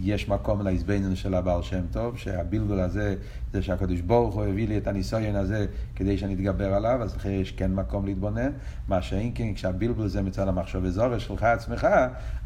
יש 0.00 0.28
מקום 0.28 0.62
לעזבנו 0.62 1.16
של 1.16 1.34
הבעל 1.34 1.62
שם 1.62 1.82
טוב, 1.92 2.18
שהבלבול 2.18 2.80
הזה, 2.80 3.14
זה 3.52 3.62
שהקדוש 3.62 4.00
ברוך 4.00 4.34
הוא 4.34 4.44
הביא 4.44 4.68
לי 4.68 4.78
את 4.78 4.86
הניסיון 4.86 5.36
הזה 5.36 5.66
כדי 5.96 6.18
שאני 6.18 6.34
אתגבר 6.34 6.74
עליו, 6.74 7.02
אז 7.02 7.16
אחרי 7.16 7.32
יש 7.32 7.52
כן 7.52 7.74
מקום 7.74 8.06
להתבונן. 8.06 8.50
מה 8.88 9.02
שאין 9.02 9.32
כן, 9.34 9.54
כשהבלבול 9.54 10.08
זה 10.08 10.22
מצד 10.22 10.48
המחשב 10.48 10.80
וזורש 10.82 11.26
שלך 11.26 11.42
עצמך, 11.42 11.86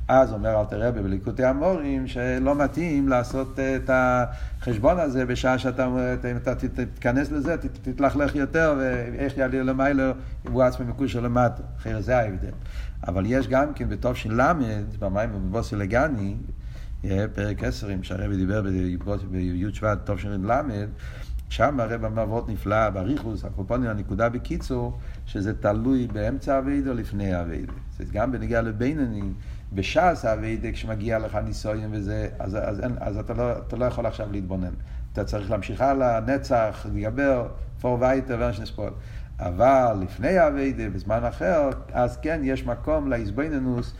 אז 0.08 0.32
אומר 0.32 0.60
אל 0.60 0.64
תראה 0.64 0.92
בליקוטי 0.92 1.44
המורים 1.44 2.06
שלא 2.06 2.54
מתאים 2.54 3.08
לעשות 3.08 3.58
את 3.58 3.90
החשבון 3.92 4.98
הזה 4.98 5.26
בשעה 5.26 5.58
שאתה 5.58 5.88
אתה, 6.36 6.54
תתכנס 6.54 7.30
לזה, 7.30 7.56
תתלכלך 7.82 8.34
יותר, 8.34 8.74
ואיך 8.78 9.36
יעלה 9.36 9.62
למעלה, 9.62 10.12
הוא 10.48 10.62
עצמי 10.62 10.86
מקושר 10.86 11.20
למטה. 11.20 11.62
אחרי 11.78 12.02
זה 12.02 12.18
ההבדל. 12.18 12.52
אבל 13.06 13.24
יש 13.26 13.48
גם 13.48 13.74
כן 13.74 13.88
בתוש"ל, 13.88 14.40
במים 14.98 15.30
ובבוסי 15.34 15.76
לגני, 15.76 16.34
פרק 17.34 17.64
10, 17.64 17.88
שהרבי 18.02 18.36
דיבר 18.36 18.62
בי' 18.62 19.66
שבט 19.72 20.10
תש"ל, 20.10 20.50
שם 21.48 21.80
הרב 21.80 22.04
אמר 22.04 22.22
וורט 22.28 22.48
נפלא, 22.48 22.90
בריחוס, 22.90 23.44
הקופונים, 23.44 23.90
הנקודה 23.90 24.28
בקיצור, 24.28 24.98
שזה 25.26 25.54
תלוי 25.54 26.06
באמצע 26.12 26.58
אביידה 26.58 26.90
או 26.90 26.94
לפני 26.94 27.40
אביידה. 27.40 27.72
זה 27.98 28.04
גם 28.12 28.32
בנגיעה 28.32 28.62
לבינני, 28.62 29.22
בש"ס 29.72 30.24
אביידה, 30.24 30.72
כשמגיע 30.72 31.18
לך 31.18 31.34
ניסויים 31.34 31.88
וזה, 31.92 32.28
אז, 32.38 32.56
אז, 32.56 32.80
אז, 32.84 32.92
אז 33.00 33.18
אתה, 33.18 33.34
לא, 33.34 33.52
אתה 33.52 33.76
לא 33.76 33.84
יכול 33.84 34.06
עכשיו 34.06 34.32
להתבונן. 34.32 34.72
אתה 35.12 35.24
צריך 35.24 35.50
להמשיך 35.50 35.80
הלאה, 35.80 36.20
נצח, 36.20 36.86
להתגבר, 36.94 37.48
פור 37.80 37.98
וייטר 38.00 38.36
ואנשנספול. 38.40 38.90
אבל 39.38 39.96
לפני 40.00 40.46
אביידה, 40.46 40.90
בזמן 40.90 41.24
אחר, 41.24 41.70
אז 41.92 42.16
כן, 42.16 42.40
יש 42.44 42.66
מקום 42.66 43.10
לאיזבנינוס. 43.10 43.94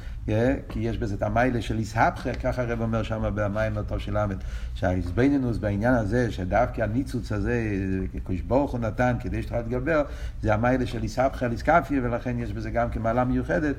כי 0.69 0.79
יש 0.79 0.99
בזה 0.99 1.15
את 1.15 1.23
המיילה 1.23 1.63
של 1.63 1.79
איסהפכה, 1.79 2.35
ככה 2.35 2.63
הרב 2.63 2.81
אומר 2.81 3.03
שם 3.03 3.31
במים 3.35 3.77
אותו 3.77 4.01
של 4.01 4.19
ל', 4.19 4.27
שהאיזבנינוס 4.75 5.59
בעניין 5.59 5.95
הזה, 5.95 6.33
שדווקא 6.33 6.83
הניצוץ 6.83 7.33
הזה, 7.33 7.77
קדוש 8.25 8.41
ברוך 8.41 8.73
הוא 8.73 8.81
נתן 8.81 9.17
כדי 9.21 9.43
שתוכל 9.43 9.57
להתגבר, 9.57 10.03
זה 10.43 10.55
המיילה 10.55 10.87
של 10.87 11.03
איסהפכה 11.03 11.47
על 11.47 11.53
איסקפיה, 11.53 12.01
ולכן 12.03 12.39
יש 12.39 12.53
בזה 12.53 12.71
גם 12.71 12.91
כמעלה 12.91 13.25
מיוחדת, 13.25 13.77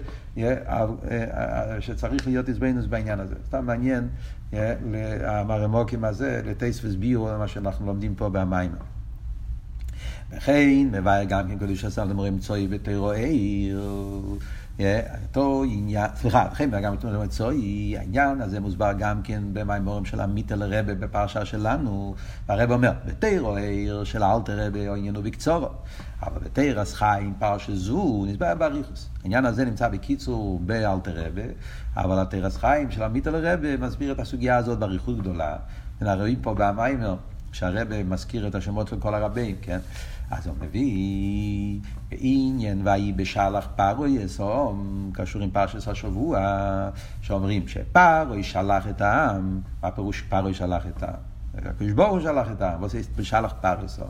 שצריך 1.79 2.27
להיות 2.27 2.49
איזבנינוס 2.49 2.85
בעניין 2.85 3.19
הזה. 3.19 3.35
סתם 3.47 3.65
מעניין, 3.65 4.07
המרמוקים 5.23 6.03
הזה, 6.03 6.41
לטייס 6.45 6.85
וסבירו, 6.85 7.29
מה 7.39 7.47
שאנחנו 7.47 7.85
לומדים 7.85 8.15
פה 8.15 8.29
במים. 8.29 8.71
וכן, 10.31 10.87
מבאר 10.91 11.23
גם 11.23 11.47
כן 11.47 11.57
קדוש 11.57 11.85
עשה 11.85 12.05
למורים 12.05 12.39
צוי 12.39 12.67
ותירו 12.69 13.11
עיר. 13.11 13.81
אותו 15.27 15.63
עניין, 15.63 16.09
סליחה, 16.15 16.47
לכן 16.51 16.81
גם 16.81 16.93
אתמול 16.93 17.17
מצוי, 17.17 17.95
העניין 17.97 18.41
הזה 18.41 18.59
מוסבר 18.59 18.91
גם 18.97 19.21
כן 19.21 19.43
במימורים 19.53 20.05
של 20.05 20.21
המיטל 20.21 20.63
רבה 20.63 20.95
בפרשה 20.95 21.45
שלנו, 21.45 22.15
והרב 22.47 22.71
אומר, 22.71 22.91
בתירו 23.05 23.55
עיר 23.55 24.03
של 24.03 24.23
אלתר 24.23 24.67
רבה 24.67 24.93
עניינו 24.95 25.23
בקצורו, 25.23 25.67
אבל 26.21 26.39
בתירס 26.43 26.93
חיים 26.93 27.33
פרשה 27.39 27.75
זו 27.75 28.25
נסבר 28.27 28.55
באריכוס. 28.55 29.09
העניין 29.23 29.45
הזה 29.45 29.65
נמצא 29.65 29.87
בקיצור 29.89 30.59
באלתר 30.65 31.25
רבה, 31.25 31.47
אבל 31.95 32.19
התירס 32.19 32.57
חיים 32.57 32.91
של 32.91 33.03
המיטל 33.03 33.35
רבה 33.35 33.77
מסביר 33.77 34.11
את 34.11 34.19
הסוגיה 34.19 34.57
הזאת 34.57 34.79
באריכות 34.79 35.17
גדולה. 35.17 35.55
אנחנו 36.01 36.19
רואים 36.19 36.41
פה 36.41 36.53
במיימר, 36.57 37.15
שהרבה 37.51 38.03
מזכיר 38.03 38.47
את 38.47 38.55
השמות 38.55 38.87
של 38.87 38.99
כל 38.99 39.15
הרבים, 39.15 39.55
כן? 39.61 39.79
אז 40.29 40.47
הוא 40.47 40.55
מביא 40.59 41.79
בעניין 42.11 42.81
ויהי 42.87 43.13
בשלח 43.13 43.67
פרוי 43.75 44.09
יסום, 44.09 45.09
קשור 45.13 45.41
עם 45.41 45.49
פרשס 45.51 45.87
השבוע, 45.87 46.39
שאומרים 47.21 47.67
שפרוי 47.67 48.43
שלח 48.43 48.87
את 48.87 49.01
העם, 49.01 49.61
מה 49.83 49.91
פירוש 49.91 50.21
פרוי 50.21 50.53
שלח 50.53 50.87
את 50.87 51.03
העם? 51.03 51.26
הקדוש 51.65 51.91
ברוך 51.91 52.11
הוא 52.11 52.19
שלח 52.19 52.51
את 52.51 52.61
העם, 52.61 52.81
ועושה 52.81 52.97
בשלח 53.15 53.53
פרסו. 53.61 54.03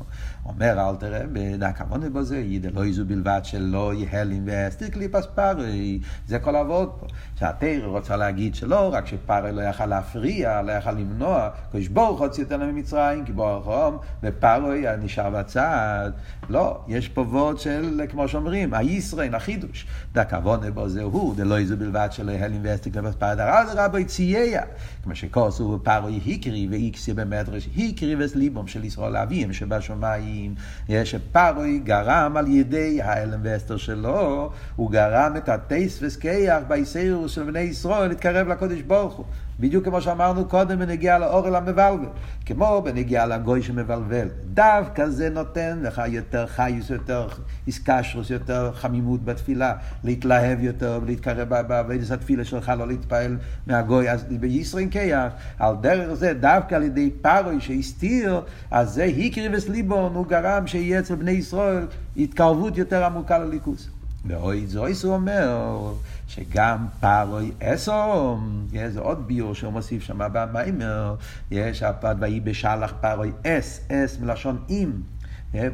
אומר 0.46 0.90
אל 0.90 0.96
תראה, 0.96 1.22
הכוונה 1.62 2.10
בו 2.10 2.24
זה, 2.24 2.38
ידע 2.38 2.70
לא 2.74 2.86
יזו 2.86 3.06
בלבד 3.06 3.40
שלא 3.44 3.94
יהלים 3.94 4.44
ואסתיר 4.46 4.88
קליפס 4.88 5.26
פרי, 5.36 6.00
זה 6.28 6.40
כל 6.40 6.56
העבוד 6.56 6.90
פה. 7.00 7.08
שהתרא 7.40 7.86
רוצה 7.86 8.16
להגיד 8.16 8.56
שלא 8.56 8.94
רק 8.94 9.08
שפרי 9.08 9.52
לא 9.52 9.62
יכל 9.62 9.86
להפריע, 9.86 10.62
לא 10.62 10.72
יכל 10.72 10.92
למנוע, 10.92 11.50
הקדוש 11.68 11.88
ברוך 11.88 12.22
הוציא 12.22 12.44
אותנו 12.44 12.66
ממצרים, 12.66 13.26
כי 13.26 13.32
בוא 13.32 13.58
החום, 13.58 13.98
ופרי 14.24 14.86
נשאר 15.00 15.30
בצד. 15.30 16.12
לא, 16.50 16.84
יש 16.88 17.10
פה 17.10 17.22
וורד 17.22 17.60
של, 17.60 18.02
כמו 18.10 18.28
שאומרים, 18.28 18.74
הישרן, 18.74 19.34
החידוש. 19.34 19.88
הכוונה 20.16 20.72
בו 20.72 20.90
זה 20.90 21.04
הוא, 21.04 21.36
דלא 21.36 21.60
יזו 21.60 21.78
בלבד 21.78 22.08
שלא 22.12 22.32
יהלים 22.32 22.62
ואסתיר 22.64 22.94
קליפס 22.94 23.16
פרי, 23.16 23.36
דרב 23.36 23.68
רבי 23.76 24.06
ציייה, 24.06 24.64
כמו 25.04 25.16
שכוסו 25.16 25.80
פרי 25.84 26.20
היקרי 26.26 26.68
ואיקסי 26.72 27.14
במדרש, 27.38 27.70
היקרי 27.76 28.16
וסליבום 28.20 28.68
של 28.68 28.86
ישראל 28.86 29.18
אביהם 29.18 29.54
שבשמיים. 29.54 30.56
שפרוי 31.04 31.80
גרם 31.80 32.38
על 32.38 32.48
ידי 32.48 33.02
האלם 33.02 33.40
ואסתר 33.44 33.78
שלו, 33.78 34.52
הוא 34.76 34.92
גרם 34.92 35.38
את 35.38 35.50
הטייס 35.50 36.00
וסקייח 36.02 36.64
באיסאירוס 36.68 37.32
של 37.32 37.44
בני 37.44 37.60
ישראל 37.60 38.08
להתקרב 38.08 38.48
לקודש 38.48 38.82
ברוך 38.82 39.14
הוא. 39.14 39.26
בדיוק 39.60 39.86
כמו 39.86 40.02
שאמרנו 40.02 40.46
קודם 40.46 40.80
בנגיעה 40.80 41.20
לאורל 41.20 41.56
המבלבל, 41.56 42.06
כמו 42.46 42.82
בנגיעה 42.86 43.26
לגוי 43.26 43.64
שמבלבל. 43.64 44.28
דווקא 44.54 45.10
זה 45.10 45.30
נותן 45.30 45.80
לך 45.82 46.02
יותר 46.08 46.48
חייס, 46.48 46.90
יותר 46.90 47.28
איסקשרוס, 47.68 48.30
יותר 48.30 48.72
חמימות 48.74 49.26
בתפילה, 49.26 49.74
להתלהב 50.04 50.64
יותר 50.64 51.00
ולהתקרב 51.04 51.50
בעבודת 51.50 52.12
התפילה 52.12 52.46
שלך, 52.46 52.72
לא 52.78 52.88
להתפעל 52.88 53.38
מהגוי. 53.68 54.10
אז 54.10 54.24
בישרין 54.24 54.90
קייח, 54.90 55.34
על 55.60 55.76
דרך 55.82 56.14
זה, 56.14 56.34
דווקא 56.34 56.76
על 56.76 56.84
ידי 56.84 57.12
פרוי 57.22 57.62
שהסתיר, 57.62 58.42
אז 58.72 58.90
זה 58.90 59.04
היקריבס 59.04 59.70
ליבון, 59.70 60.16
הוא 60.16 60.28
גרם 60.28 60.68
שיהיה 60.68 61.00
אצל 61.00 61.16
בני 61.16 61.32
ישראל 61.32 61.88
התקרבות 62.18 62.78
יותר 62.78 63.04
עמוקה 63.04 63.38
לליכוס. 63.38 63.90
ואוי 64.28 64.68
זויס 64.68 65.04
הוא 65.04 65.14
אומר 65.14 65.94
שגם 66.28 66.88
פרוי 67.00 67.52
אסום, 67.64 68.68
זה 68.88 69.00
עוד 69.00 69.28
ביור 69.28 69.56
שהוא 69.56 69.74
מוסיף 69.74 70.04
שם 70.04 70.20
במיימר, 70.34 71.16
יש 71.52 71.84
הפד 71.84 72.16
ויהי 72.20 72.40
בשלח 72.40 72.94
פרוי 73.02 73.32
אס, 73.48 73.88
אס 73.92 74.20
מלשון 74.20 74.58
אם, 74.70 74.92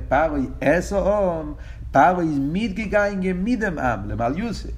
פרוי 0.10 0.48
אסום, 0.64 1.54
פרוי 1.92 2.26
מתגיגה 2.40 3.06
עם 3.06 3.22
גמידם 3.22 3.80
עם, 3.80 4.10
למעל 4.10 4.38
יוסף, 4.38 4.70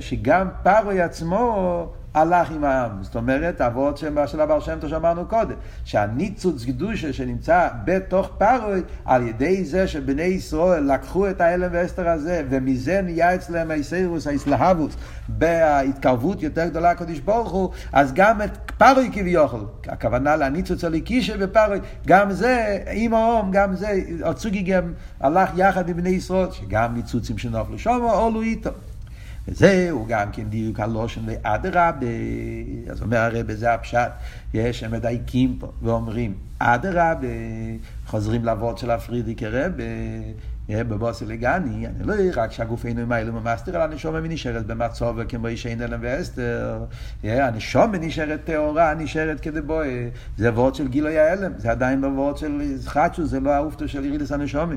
שגם 0.00 0.48
פרוי 0.62 1.00
עצמו 1.00 1.92
הלך 2.14 2.50
עם 2.50 2.64
העם. 2.64 3.02
זאת 3.02 3.16
אומרת, 3.16 3.60
אבות 3.60 3.96
של 3.96 4.40
הבעל 4.40 4.60
שם 4.60 4.78
טוב 4.80 4.90
שאמרנו 4.90 5.26
קודם, 5.26 5.54
שהניצוץ 5.84 6.64
קדושה 6.64 7.12
שנמצא 7.12 7.68
בתוך 7.84 8.30
פרוי, 8.38 8.82
על 9.04 9.22
ידי 9.22 9.64
זה 9.64 9.88
שבני 9.88 10.22
ישראל 10.22 10.92
לקחו 10.92 11.30
את 11.30 11.40
ההלם 11.40 11.68
ואסתר 11.72 12.08
הזה, 12.08 12.42
ומזה 12.50 13.00
נהיה 13.02 13.34
אצלם 13.34 13.70
האיסרוס, 13.70 14.26
האסלהבוס, 14.26 14.96
בהתקרבות 15.28 16.42
יותר 16.42 16.66
גדולה 16.66 16.92
לקדוש 16.92 17.18
ברוך 17.18 17.50
הוא, 17.50 17.70
אז 17.92 18.12
גם 18.14 18.42
את 18.42 18.70
פרוי 18.78 19.10
כביכול, 19.12 19.66
הכוונה 19.88 20.36
לניצוץ 20.36 20.84
הליקי 20.84 21.22
שבפרוי, 21.22 21.78
גם 22.06 22.32
זה, 22.32 22.78
עם 22.92 23.14
האום, 23.14 23.50
גם 23.50 23.76
זה, 23.76 24.00
הצוגי 24.24 24.62
גם 24.62 24.92
הלך 25.20 25.50
יחד 25.56 25.88
עם 25.88 25.96
בני 25.96 26.10
ישראל, 26.10 26.50
שגם 26.50 26.94
ניצוצים 26.94 27.38
שנופלו 27.38 27.78
שם, 27.78 27.98
עולו 28.02 28.42
איתו. 28.42 28.70
וזהו 29.48 30.06
גם 30.08 30.32
כן 30.32 30.48
דיוק 30.48 30.80
הלושן 30.80 31.20
לאדרבה, 31.26 32.06
אז 32.90 33.02
אומר 33.02 33.18
הרב, 33.18 33.52
זה 33.52 33.74
הפשט, 33.74 34.10
יש, 34.54 34.82
הם 34.82 34.90
מדייקים 34.90 35.56
פה 35.60 35.72
ואומרים, 35.82 36.34
אדרבה, 36.58 37.14
חוזרים 38.06 38.44
לאבות 38.44 38.78
של 38.78 38.90
הפרידיקי 38.90 39.46
רבה, 39.46 39.84
בבוסי 40.70 41.26
לגני, 41.26 41.86
אני 41.86 42.06
לא 42.06 42.14
רק 42.36 42.52
שהגוף 42.52 42.86
אינו 42.86 43.06
מיילא 43.06 43.32
ממסתר, 43.32 43.76
אלא 43.76 43.82
הנשומה 43.82 44.20
נשארת 44.20 44.66
במצוב 44.66 45.24
כמו 45.24 45.46
אישי 45.46 45.72
אלם 45.72 45.98
ואסתר. 46.02 46.84
הנשומה 47.24 47.98
נשארת 47.98 48.40
טהורה, 48.44 48.94
נשארת 48.94 49.40
כדבואה. 49.40 50.08
זה 50.36 50.52
וורד 50.52 50.74
של 50.74 50.88
גילוי 50.88 51.18
ההלם, 51.18 51.52
זה 51.56 51.70
עדיין 51.70 52.00
לא 52.00 52.06
וורד 52.06 52.36
של 52.36 52.62
חדשו, 52.84 53.26
זה 53.26 53.40
לא 53.40 53.50
האופטו 53.50 53.88
של 53.88 54.04
ירידס 54.04 54.32
הנשומה. 54.32 54.74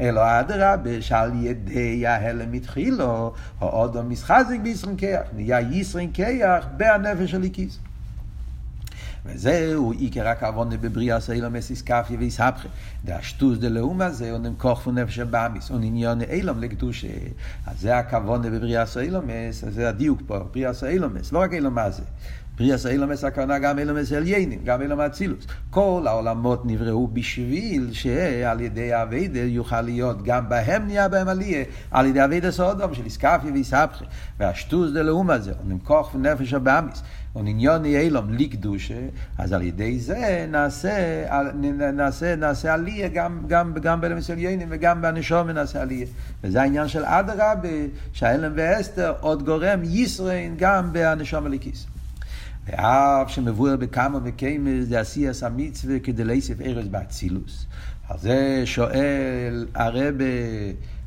אלא 0.00 0.40
אדרבה, 0.40 1.02
שעל 1.02 1.30
ידי 1.34 2.06
ההלם 2.06 2.52
התחילו, 2.52 3.32
האודו 3.60 4.02
מסחזק 4.02 4.56
בישרין 4.62 4.96
כיח, 4.96 5.20
נהיה 5.36 5.60
ישרין 5.60 6.12
כיח 6.12 6.66
בהנפש 6.76 7.30
של 7.30 7.42
איקיס. 7.42 7.78
וזהו 9.26 9.92
עיקר 9.92 10.28
הכוונה 10.28 10.76
בבריאה 10.76 11.20
סאילום 11.20 11.56
אסיס 11.56 11.82
קפיה 11.82 12.18
ואיסהפכה. 12.18 12.68
דאשטוס 13.04 13.58
דלאומה 13.58 14.10
זה 14.10 14.32
אונם 14.32 14.54
כוח 14.58 14.86
ונפש 14.86 15.18
הבאמיס, 15.18 15.70
עניון 15.70 16.20
אילום 16.22 16.60
לקדושה. 16.60 17.08
אז 17.66 17.80
זה 17.80 17.98
הכוונה 17.98 18.50
בבריאה 18.50 18.86
סאילום 18.86 19.24
זה 19.50 19.88
הדיוק 19.88 20.20
פה, 20.26 20.38
בריאה 20.38 20.72
סאילום 20.72 21.12
לא 21.32 21.38
רק 21.38 21.52
אילום 21.52 21.74
מה 21.74 21.90
זה. 21.90 22.02
בריאס 22.60 22.86
אילומס 22.86 23.24
הכוונה 23.24 23.58
גם 23.58 23.78
אילומס 23.78 24.12
עליינים, 24.12 24.60
גם 24.64 24.82
אילום 24.82 25.00
אצילוס. 25.00 25.46
כל 25.70 26.04
העולמות 26.06 26.62
נבראו 26.66 27.08
בשביל 27.08 27.92
שעל 27.92 28.60
ידי 28.60 28.92
האביידה 28.92 29.40
יוכל 29.40 29.80
להיות, 29.80 30.22
גם 30.22 30.48
בהם 30.48 30.86
נהיה 30.86 31.08
בהם 31.08 31.28
עליה, 31.28 31.64
על 31.90 32.06
ידי 32.06 32.24
אביידה 32.24 32.50
סודום 32.50 32.94
של 32.94 33.04
איסקפי 33.04 33.50
ואיסבכי. 33.50 34.04
והשטוס 34.38 34.92
דלאום 34.92 35.30
הזה, 35.30 35.52
נמכוח 35.64 36.14
ונפש 36.14 36.52
הבאמיס. 36.52 37.02
ונניון 37.36 37.84
אילום 37.84 38.32
לי 38.32 38.48
קדושה, 38.48 39.00
אז 39.38 39.52
על 39.52 39.62
ידי 39.62 39.98
זה 39.98 40.46
נעשה, 40.48 41.24
נעשה, 41.92 42.36
נעשה 42.36 42.74
עלייה 42.74 43.08
גם, 43.08 43.42
גם, 43.46 43.74
גם 43.82 44.00
באלמס 44.00 44.30
עליינים 44.30 44.68
וגם 44.70 45.02
בנשום 45.02 45.50
נעשה 45.50 45.82
עלייה. 45.82 46.06
וזה 46.44 46.62
העניין 46.62 46.88
של 46.88 47.04
אדרבה, 47.04 47.68
שהאלם 48.12 48.52
ואסתר 48.56 49.12
עוד 49.20 49.44
גורם 49.44 49.80
ישרין 49.84 50.54
גם 50.58 50.92
בנשום 50.92 51.46
הליקיס. 51.46 51.86
ואף 52.66 53.30
שמבואר 53.30 53.76
בכמה 53.76 54.18
וכמה 54.24 54.70
זה 54.82 55.00
עשייס 55.00 55.42
המצווה 55.42 55.98
כדי 55.98 56.24
להוסיף 56.24 56.60
ארז 56.60 56.88
באצילוס. 56.88 57.66
על 58.08 58.18
זה 58.18 58.62
שואל 58.64 59.66
הרבה 59.74 60.24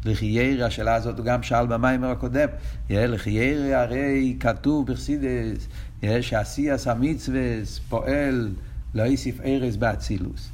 לחיירי, 0.06 0.64
השאלה 0.64 0.96
הזאת 0.96 1.18
הוא 1.18 1.26
גם 1.26 1.44
שאל 1.44 1.66
במיימר 1.66 2.10
הקודם. 2.10 2.48
לחיירי 2.90 3.74
הרי 3.74 4.38
כתוב 4.40 4.92
בחסידס 4.92 5.68
שעשייס 6.22 6.88
המצווה 6.88 7.42
פועל 7.90 8.54
להוסיף 8.94 9.42
ארז 9.42 9.78
באצילוס. 9.78 10.50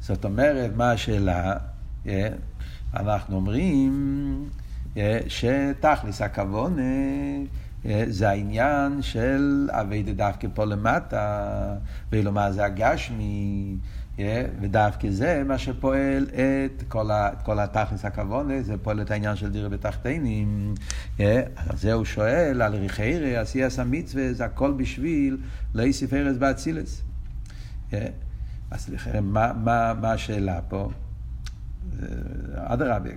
זאת 0.00 0.24
אומרת, 0.24 0.70
מה 0.76 0.90
השאלה? 0.90 1.56
אנחנו 2.94 3.36
אומרים 3.36 4.44
שתכלס 5.28 6.22
הכוונה 6.22 6.82
זה 8.06 8.28
העניין 8.28 9.02
של 9.02 9.68
אבי 9.72 10.02
דווקא 10.02 10.48
פה 10.54 10.64
למטה, 10.64 11.74
ואילו 12.12 12.32
מה 12.32 12.52
זה 12.52 12.64
הגשמי, 12.64 13.76
ודווקא 14.60 15.10
זה 15.10 15.42
מה 15.46 15.58
שפועל 15.58 16.26
את 16.32 16.82
כל, 16.88 17.10
ה, 17.10 17.32
את 17.32 17.42
כל 17.42 17.58
התכלס 17.58 18.04
הכוונה, 18.04 18.62
זה 18.62 18.74
פועל 18.82 19.00
את 19.02 19.10
העניין 19.10 19.36
של 19.36 19.50
דירה 19.50 19.68
בתחתינים. 19.68 20.74
אז 21.18 21.80
זה 21.80 21.92
הוא 21.92 22.04
שואל 22.04 22.62
על 22.62 22.74
ריחיירי, 22.74 23.36
עשייס 23.36 23.78
המצווה, 23.78 24.32
זה 24.32 24.44
הכל 24.44 24.72
בשביל 24.76 25.36
להוסיף 25.74 26.14
ארז 26.14 26.38
באצילס. 26.38 27.02
אז 28.70 28.90
מה, 29.22 29.52
מה, 29.52 29.94
מה 30.00 30.12
השאלה 30.12 30.60
פה? 30.68 30.90
אדרבה, 32.54 33.10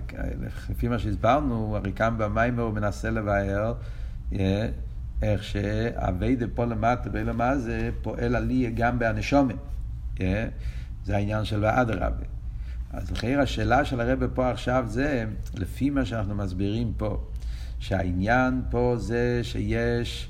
לפי 0.70 0.88
מה 0.88 0.98
שהסברנו, 0.98 1.76
הרי 1.76 1.92
כאן 1.92 2.14
במים 2.18 2.58
הוא 2.58 2.72
מנסה 2.74 3.10
לבאר 3.10 3.74
איך 5.22 5.44
שאביידה 5.44 6.46
פה 6.54 6.64
למטה 6.64 7.10
ולמה 7.12 7.58
זה 7.58 7.90
פועל 8.02 8.36
עליה 8.36 8.70
גם 8.70 8.98
באנשומים. 8.98 9.56
זה 11.04 11.16
העניין 11.16 11.44
של 11.44 11.64
האדרבה. 11.64 12.24
אז 12.92 13.10
לכן 13.10 13.38
השאלה 13.38 13.84
של 13.84 14.00
הרבה 14.00 14.28
פה 14.28 14.50
עכשיו 14.50 14.84
זה, 14.86 15.24
לפי 15.54 15.90
מה 15.90 16.04
שאנחנו 16.04 16.34
מסבירים 16.34 16.92
פה, 16.96 17.20
שהעניין 17.78 18.62
פה 18.70 18.94
זה 18.98 19.40
שיש, 19.42 20.28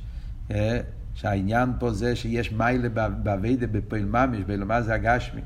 שהעניין 1.15 1.73
פה 1.79 1.93
זה 1.93 2.17
שיש 2.17 2.53
מיילה 2.53 2.89
באביידה 3.23 3.67
בפועל 3.67 4.05
ממש, 4.05 4.41
בלמה 4.47 4.83
זה 4.83 4.95
הגשמי. 4.95 5.41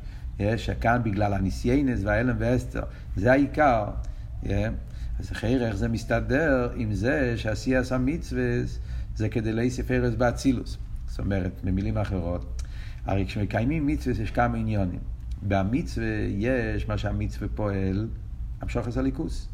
שכאן 0.56 1.00
בגלל 1.04 1.34
הניסיינס 1.34 2.00
וההלם 2.04 2.36
ואסתר, 2.38 2.82
זה 3.16 3.32
העיקר. 3.32 3.84
אז 5.18 5.32
אחרי 5.32 5.66
איך 5.66 5.76
זה 5.76 5.88
מסתדר 5.88 6.70
עם 6.76 6.94
זה 6.94 7.32
שעשיית 7.36 7.92
המצווה 7.92 8.42
זה 9.16 9.28
כדי 9.28 9.52
להוסיף 9.52 9.90
ארז 9.90 10.14
באצילוס. 10.14 10.78
זאת 11.06 11.18
אומרת, 11.18 11.52
במילים 11.64 11.98
אחרות, 11.98 12.62
הרי 13.06 13.26
כשמקיימים 13.26 13.86
מצווה 13.86 14.22
יש 14.22 14.30
כמה 14.30 14.58
עניונים. 14.58 15.15
במצווה 15.42 16.06
יש 16.38 16.88
מה 16.88 16.98
שהמצווה 16.98 17.48
פועל, 17.54 18.08
המשוך 18.60 18.88
את 18.88 18.96
הליכוס, 18.96 19.48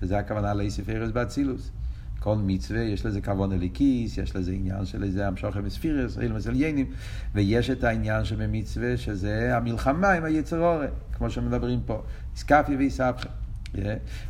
שזה 0.00 0.18
הכוונה 0.18 0.54
להוסיף 0.54 0.88
ארז 0.88 1.10
באצילוס. 1.10 1.70
כל 2.18 2.36
מצווה 2.36 2.80
יש 2.80 3.06
לזה 3.06 3.20
כוון 3.20 3.52
אליקיס, 3.52 4.18
יש 4.18 4.36
לזה 4.36 4.52
עניין 4.52 4.84
של 4.84 5.04
איזה 5.04 5.28
המשוך 5.28 5.56
מספירס, 5.56 6.18
אילמס 6.18 6.46
עליינים, 6.46 6.86
ויש 7.34 7.70
את 7.70 7.84
העניין 7.84 8.24
שבמצווה 8.24 8.96
שזה 8.96 9.56
המלחמה 9.56 10.12
עם 10.12 10.24
היצר 10.24 10.60
אורן, 10.60 10.86
כמו 11.12 11.30
שמדברים 11.30 11.80
פה, 11.86 12.02
איסקפי 12.34 12.76
ואיסבכם. 12.76 13.41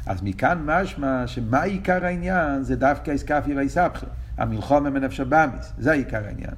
אז 0.07 0.23
מכאן 0.23 0.59
משמע 0.65 1.27
שמה 1.27 1.63
עיקר 1.63 2.05
העניין 2.05 2.63
זה 2.63 2.77
דווקא 2.77 3.11
איסקפי 3.11 3.55
ואיסבכם. 3.55 4.07
המלחום 4.39 4.87
הם 4.87 4.97
הנפש 4.97 5.21
הבאמיס, 5.21 5.73
זה 5.79 5.93
עיקר 5.93 6.25
העניין. 6.25 6.55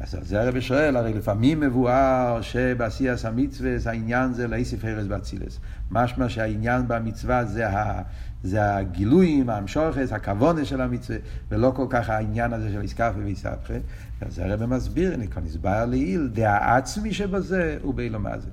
אז 0.00 0.16
זה 0.22 0.40
הרב 0.40 0.60
שואל, 0.60 0.96
הרי 0.96 1.12
לפעמים 1.12 1.60
מבואר 1.60 2.38
שבעשייס 2.42 3.24
המצווה 3.24 3.70
העניין 3.86 4.32
זה 4.32 4.48
לאיסף 4.48 4.84
הרס 4.84 5.06
באצילס. 5.06 5.60
משמע 5.90 6.28
שהעניין 6.28 6.88
במצווה 6.88 7.44
זה, 7.44 7.68
ה, 7.68 8.02
זה 8.42 8.76
הגילויים, 8.76 9.50
המשוכס, 9.50 10.12
הכוונה 10.12 10.64
של 10.64 10.80
המצווה, 10.80 11.18
ולא 11.50 11.72
כל 11.76 11.86
כך 11.90 12.10
העניין 12.10 12.52
הזה 12.52 12.72
של 12.72 12.80
איסקאפה 12.80 13.18
ואיסבכה. 13.24 13.74
אז 14.20 14.38
הרב 14.38 14.64
מסביר, 14.64 15.14
אני 15.14 15.28
כאן 15.28 15.42
הסבר 15.46 15.84
לעיל, 15.84 16.28
דעה 16.32 16.76
עצמי 16.76 17.14
שבזה 17.14 17.78
הוא 17.82 17.94
באילומה 17.94 18.38
זה. 18.38 18.48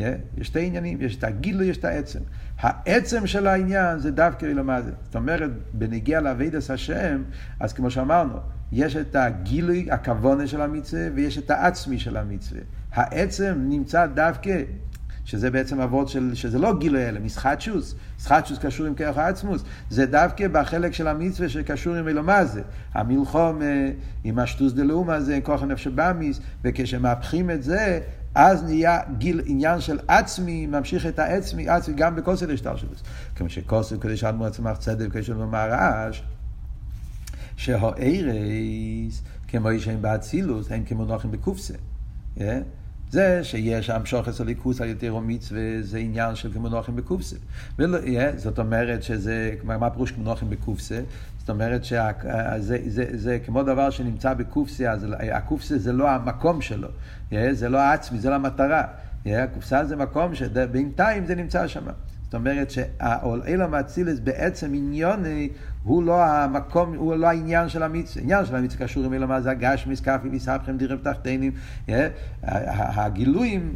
יש 0.00 0.46
שתי 0.46 0.66
עניינים, 0.66 0.98
יש 1.00 1.16
את 1.16 1.24
הגילוי, 1.24 1.66
יש 1.66 1.76
את 1.76 1.84
העצם. 1.84 2.20
העצם 2.58 3.26
של 3.26 3.46
העניין 3.46 3.98
זה 3.98 4.10
דווקא 4.10 4.46
אילומה 4.46 4.82
זה. 4.82 4.90
זאת 5.04 5.16
אומרת, 5.16 5.50
בנגיע 5.72 6.20
לאבידס 6.20 6.70
השם, 6.70 7.22
אז 7.60 7.72
כמו 7.72 7.90
שאמרנו, 7.90 8.34
יש 8.72 8.96
את 8.96 9.16
הגילוי, 9.16 9.88
הכוונה 9.90 10.46
של 10.46 10.60
המצווה, 10.60 11.02
ויש 11.14 11.38
את 11.38 11.50
העצמי 11.50 11.98
של 11.98 12.16
המצווה. 12.16 12.60
העצם 12.92 13.54
נמצא 13.68 14.06
דווקא, 14.06 14.62
שזה 15.24 15.50
בעצם 15.50 15.80
אבות 15.80 16.08
של, 16.08 16.34
שזה 16.34 16.58
לא 16.58 16.78
גילוי 16.78 17.08
אלא, 17.08 17.20
מסחטשוס, 17.20 17.94
מסחטשוס 18.18 18.58
קשור 18.58 18.86
עם 18.86 18.94
כרך 18.94 19.18
העצמוס, 19.18 19.64
זה 19.90 20.06
דווקא 20.06 20.48
בחלק 20.48 20.92
של 20.92 21.08
המצווה 21.08 21.48
שקשור 21.48 21.94
עם 21.94 22.08
אלומה 22.08 22.44
זה. 22.44 22.62
המלחום 22.94 23.62
אה, 23.62 23.90
עם 24.24 24.38
השטוס 24.38 24.72
דלאומה 24.72 25.20
זה, 25.20 25.38
כוח 25.42 25.62
הנפש 25.62 25.86
הבאמיס, 25.86 26.40
וכשמהפכים 26.64 27.50
את 27.50 27.62
זה, 27.62 28.00
אז 28.34 28.62
נהיה 28.62 29.00
גיל, 29.18 29.42
עניין 29.46 29.80
של 29.80 29.98
עצמי, 30.08 30.66
ממשיך 30.66 31.06
את 31.06 31.18
העצמי, 31.18 31.68
עצמי 31.68 31.94
גם 31.94 32.16
בכוסל 32.16 32.50
השתלשלוס. 32.52 33.02
כמו 33.36 33.48
שכוסל 33.48 33.98
כדי 34.00 34.16
שאדמו 34.16 34.46
עצמך 34.46 34.78
צדק, 34.78 35.12
כדי 35.12 35.22
שאדמו 35.22 35.46
מהרעש, 35.46 36.22
שהארז, 37.56 39.22
כמו 39.48 39.68
שהם 39.78 40.02
באצילוס, 40.02 40.72
הם 40.72 40.84
כמו 40.84 41.04
נוחים 41.04 41.30
בקופסה. 41.30 41.74
זה 43.12 43.44
שיש 43.44 43.90
המשוכס 43.90 44.40
הליכוס 44.40 44.80
על 44.80 44.88
יותר 44.88 45.18
מצווה, 45.18 45.60
זה 45.80 45.98
עניין 45.98 46.34
של 46.34 46.52
כמו 46.52 46.68
נוחים 46.68 46.96
בקופסה. 46.96 47.36
זאת 48.36 48.58
אומרת 48.58 49.02
שזה, 49.02 49.54
מה 49.64 49.90
פירוש 49.90 50.10
כמו 50.10 50.24
נוחים 50.24 50.50
בקופסה? 50.50 51.00
זאת 51.38 51.50
אומרת 51.50 51.84
שזה 51.84 52.58
זה, 52.58 52.78
זה, 52.86 53.04
זה 53.12 53.38
כמו 53.46 53.62
דבר 53.62 53.90
שנמצא 53.90 54.34
בקופסה, 54.34 54.90
אז 54.90 55.06
הקופסה 55.32 55.78
זה 55.78 55.92
לא 55.92 56.10
המקום 56.10 56.60
שלו, 56.60 56.88
זה 57.52 57.68
לא 57.68 57.78
העצמי, 57.78 58.18
זה 58.18 58.30
לא 58.30 58.34
המטרה. 58.34 58.84
הקופסה 59.26 59.84
זה 59.84 59.96
מקום 59.96 60.34
שבינתיים 60.34 61.26
זה 61.26 61.34
נמצא 61.34 61.68
שם. 61.68 61.84
זאת 62.32 62.38
אומרת 62.38 62.70
שהאילום 62.70 63.74
האצילס 63.74 64.18
בעצם 64.18 64.74
עניוני 64.74 65.48
הוא 65.84 66.02
לא 66.02 66.24
המקום, 66.24 66.94
הוא 66.94 67.14
לא 67.14 67.26
העניין 67.26 67.68
של 67.68 67.82
המצווה. 67.82 68.22
העניין 68.22 68.46
של 68.46 68.56
המצווה 68.56 68.86
קשור 68.86 69.04
עם 69.04 69.12
אילום 69.12 69.30
הזה 69.30 69.50
הגשמיס, 69.50 70.00
כפי 70.00 70.28
ויסבכם 70.28 70.76
דירם 70.76 70.98
תחתינים. 70.98 71.52
הגילויים, 72.42 73.74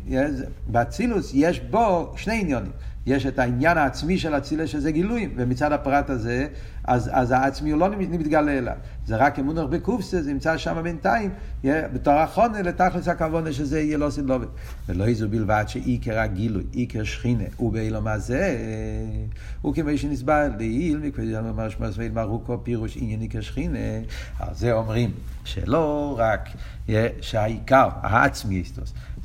באצילוס 0.67 1.31
יש 1.35 1.61
בו 1.61 2.15
שני 2.17 2.41
עניונים. 2.41 2.73
יש 3.07 3.27
את 3.27 3.39
העניין 3.39 3.79
העצמי 3.79 4.19
של 4.19 4.37
אצילס 4.37 4.71
שזה 4.71 4.91
גילויים, 4.91 5.35
ומצד 5.37 5.73
הפרט 5.73 6.11
הזה, 6.11 6.47
אז, 6.85 7.11
אז 7.13 7.31
העצמי 7.31 7.71
הוא 7.71 7.81
לא 7.81 7.89
מתגלה 7.99 8.59
אליו. 8.59 8.77
זה 9.07 9.17
רק 9.17 9.39
אמונח 9.39 9.65
בקופסה, 9.71 10.23
זה 10.23 10.33
נמצא 10.33 10.57
שם 10.57 10.83
בינתיים, 10.83 11.31
בתור 11.65 12.15
החונה 12.15 12.63
לתכלס 12.63 13.09
הכוונה 13.09 13.53
שזה 13.53 13.81
יהיה 13.81 13.99
לא 13.99 14.11
סדלובת. 14.11 14.49
ולא 14.89 15.07
איזו 15.07 15.29
בלבד 15.29 15.65
שעיקר 15.67 16.19
הגילוי, 16.19 16.65
עיקר 16.73 17.05
שכינה, 17.05 17.45
ובאילום 17.61 18.07
הזה, 18.07 18.59
הוא 19.63 19.75
כמו 19.75 19.91
שנסבר 19.97 20.49
לעיל, 20.59 20.99
מכפי 20.99 21.23
ממש 21.23 21.77
מסוויל 21.81 22.13
מרוקו 22.13 22.65
פירוש 22.65 22.97
עניין 23.01 23.21
עיקר 23.21 23.41
שכינה, 23.41 23.79
על 24.39 24.55
זה 24.55 24.73
אומרים 24.73 25.11
שלא 25.45 26.15
רק 26.19 26.49
שהעיקר, 27.21 27.89
העצמי, 28.03 28.63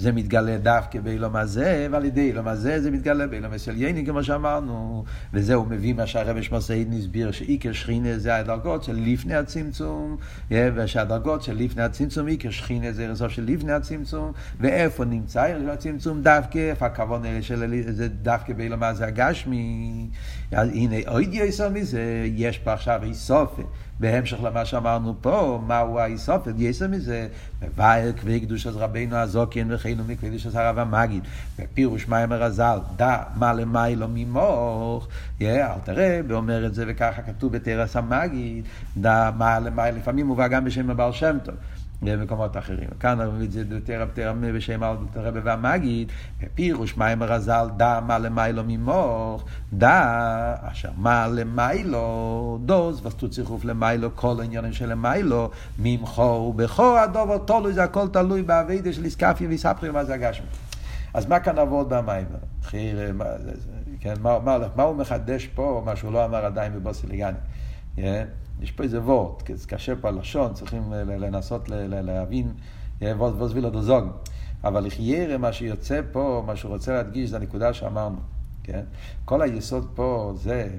זה 0.02 0.12
מתגלה 0.12 0.58
דווקא 0.58 1.00
באילום 1.00 1.36
הזה, 1.36 1.88
ועל 1.92 2.06
ידי 2.06 2.22
אילום 2.22 2.48
הזה 2.48 2.82
זה 2.82 2.92
מתגלה 2.92 3.28
באילום 3.28 3.54
הסלייני, 3.54 4.06
כמו 4.06 4.24
שאמרנו, 4.24 5.04
וזה 5.34 5.54
הוא 5.54 5.68
מביא 5.68 5.94
מה 5.94 6.08
שהרבי 6.08 6.44
שמוסעידן 6.44 6.94
הסביר, 6.98 7.32
שעיקר 7.32 7.72
שכינה 7.72 8.18
זה 8.18 8.36
הדרגות 8.36 8.84
של 8.84 9.00
לפני 9.06 9.36
הצמצום, 9.36 10.18
ושהדרגות 10.52 11.44
של 11.44 11.58
לפני 11.58 11.84
הצמצום, 11.84 12.28
עיקר 12.28 12.50
שכינה 12.50 12.92
זה 12.92 13.08
רסוף 13.08 13.32
של 13.32 13.44
לפני 13.48 13.72
הצמצום, 13.74 14.32
ואיפה 14.60 15.06
נמצא 15.06 15.44
עיקר 15.44 15.72
הצמצום? 15.72 16.22
דווקא, 16.22 16.70
איפה 16.70 16.86
הכוון 16.86 17.26
האלה 17.26 17.42
של 17.42 17.82
זה 17.92 18.08
דווקא 18.08 18.54
באילום 18.54 18.84
הזה 18.84 19.06
הגשמי, 19.08 20.08
אז 20.52 20.70
הנה 20.70 20.96
עוד 21.08 21.24
יסר 21.32 21.70
מזה, 21.70 22.28
יש 22.36 22.58
פה 22.58 22.74
עכשיו 22.74 23.04
איסופי. 23.04 23.62
בהמשך 24.00 24.38
למה 24.44 24.66
שאמרנו 24.66 25.16
פה, 25.22 25.62
מהו 25.68 26.00
האיסופת, 26.00 26.54
יסר 26.58 26.88
מזה, 26.88 27.28
מבאר 27.62 28.12
כבי 28.18 28.40
קדוש 28.40 28.68
אז 28.68 28.78
רבינו 28.78 29.16
הזוקין 29.16 29.72
וכינו 29.92 30.04
מקדוש 30.08 30.46
אז 30.46 30.56
הרב 30.56 30.80
המגיד, 30.80 31.24
בפירוש 31.60 32.08
מים 32.08 32.32
הרז"ל, 32.32 32.80
דע 32.96 33.18
מה 33.36 33.54
למיילו 33.54 34.08
ממוך, 34.10 35.08
אל 35.42 35.80
תראה, 35.84 36.20
ואומר 36.28 36.66
את 36.66 36.76
זה 36.76 36.86
וככה 36.88 37.22
כתוב 37.22 37.52
בתרס 37.52 37.96
המגיד, 37.96 38.66
דע 38.98 39.32
מה 39.38 39.60
למיילו, 39.60 39.98
לפעמים 39.98 40.28
מובא 40.28 40.48
גם 40.48 40.66
בשם 40.66 40.90
הבעל 40.90 41.12
שם 41.12 41.38
טוב. 41.44 41.56
במקומות 42.02 42.58
אחרים. 42.58 42.90
כאן 43.00 43.10
אנחנו 43.10 43.32
מביאים 43.34 43.46
את 43.46 43.52
זה 43.52 43.76
יותר 43.76 43.94
יותר 43.94 44.34
בשם 44.56 44.84
הרבי 45.16 45.40
והמגיד, 45.40 46.12
בפירוש 46.42 46.98
מים 46.98 47.22
הרז"ל, 47.22 47.70
דע 47.78 48.00
מה 48.08 48.20
למיילו 48.20 48.64
ממוך, 48.68 49.46
דע 49.74 50.56
אשר 50.62 50.90
מה 50.98 51.28
למיילו, 51.28 52.60
דוז, 52.66 53.06
וסתו 53.06 53.30
צירוף 53.30 53.66
למיילו, 53.66 54.16
כל 54.16 54.36
העניינים 54.40 54.74
של 54.74 54.90
למיילו, 54.90 55.50
ממכו 55.80 56.22
ובכו 56.22 56.98
הדובר 56.98 57.38
תולוי, 57.38 57.74
זה 57.74 57.84
הכל 57.84 58.08
תלוי 58.08 58.42
באביידה 58.42 58.94
של 58.94 59.06
איסקפיה 59.06 59.48
ואיספחי 59.48 59.90
ומה 59.90 60.04
זה 60.04 60.14
הגשמי. 60.14 60.46
אז 61.14 61.26
מה 61.26 61.40
כאן 61.40 61.60
עבוד 61.60 61.90
במים? 61.90 62.26
כן, 64.00 64.14
מה, 64.22 64.40
מה, 64.40 64.58
מה 64.76 64.84
הוא 64.84 64.96
מחדש 64.96 65.48
פה, 65.48 65.82
מה 65.86 65.96
שהוא 65.96 66.12
לא 66.12 66.26
אמר 66.26 66.46
עדיין 66.46 66.74
בבוסיליגני? 66.74 67.38
Yeah. 67.98 68.02
יש 68.62 68.72
פה 68.72 68.84
איזה 68.84 69.02
וורט, 69.02 69.42
כי 69.42 69.56
זה 69.56 69.68
קשה 69.68 69.96
פה 69.96 70.08
הלשון, 70.08 70.54
צריכים 70.54 70.94
לנסות 70.94 71.70
להבין 71.70 72.54
ווס 73.02 73.52
וילו 73.52 73.70
דוזוג. 73.70 74.06
אבל 74.64 74.86
לחיירה, 74.86 75.38
מה 75.38 75.54
שיוצא 75.54 76.02
פה, 76.12 76.44
מה 76.48 76.56
שהוא 76.56 76.72
רוצה 76.72 76.94
להדגיש, 76.94 77.30
זה 77.30 77.38
הנקודה 77.38 77.74
שאמרנו, 77.74 78.18
כן? 78.64 78.84
כל 79.26 79.42
היסוד 79.42 79.92
פה 79.96 80.34
זה, 80.36 80.70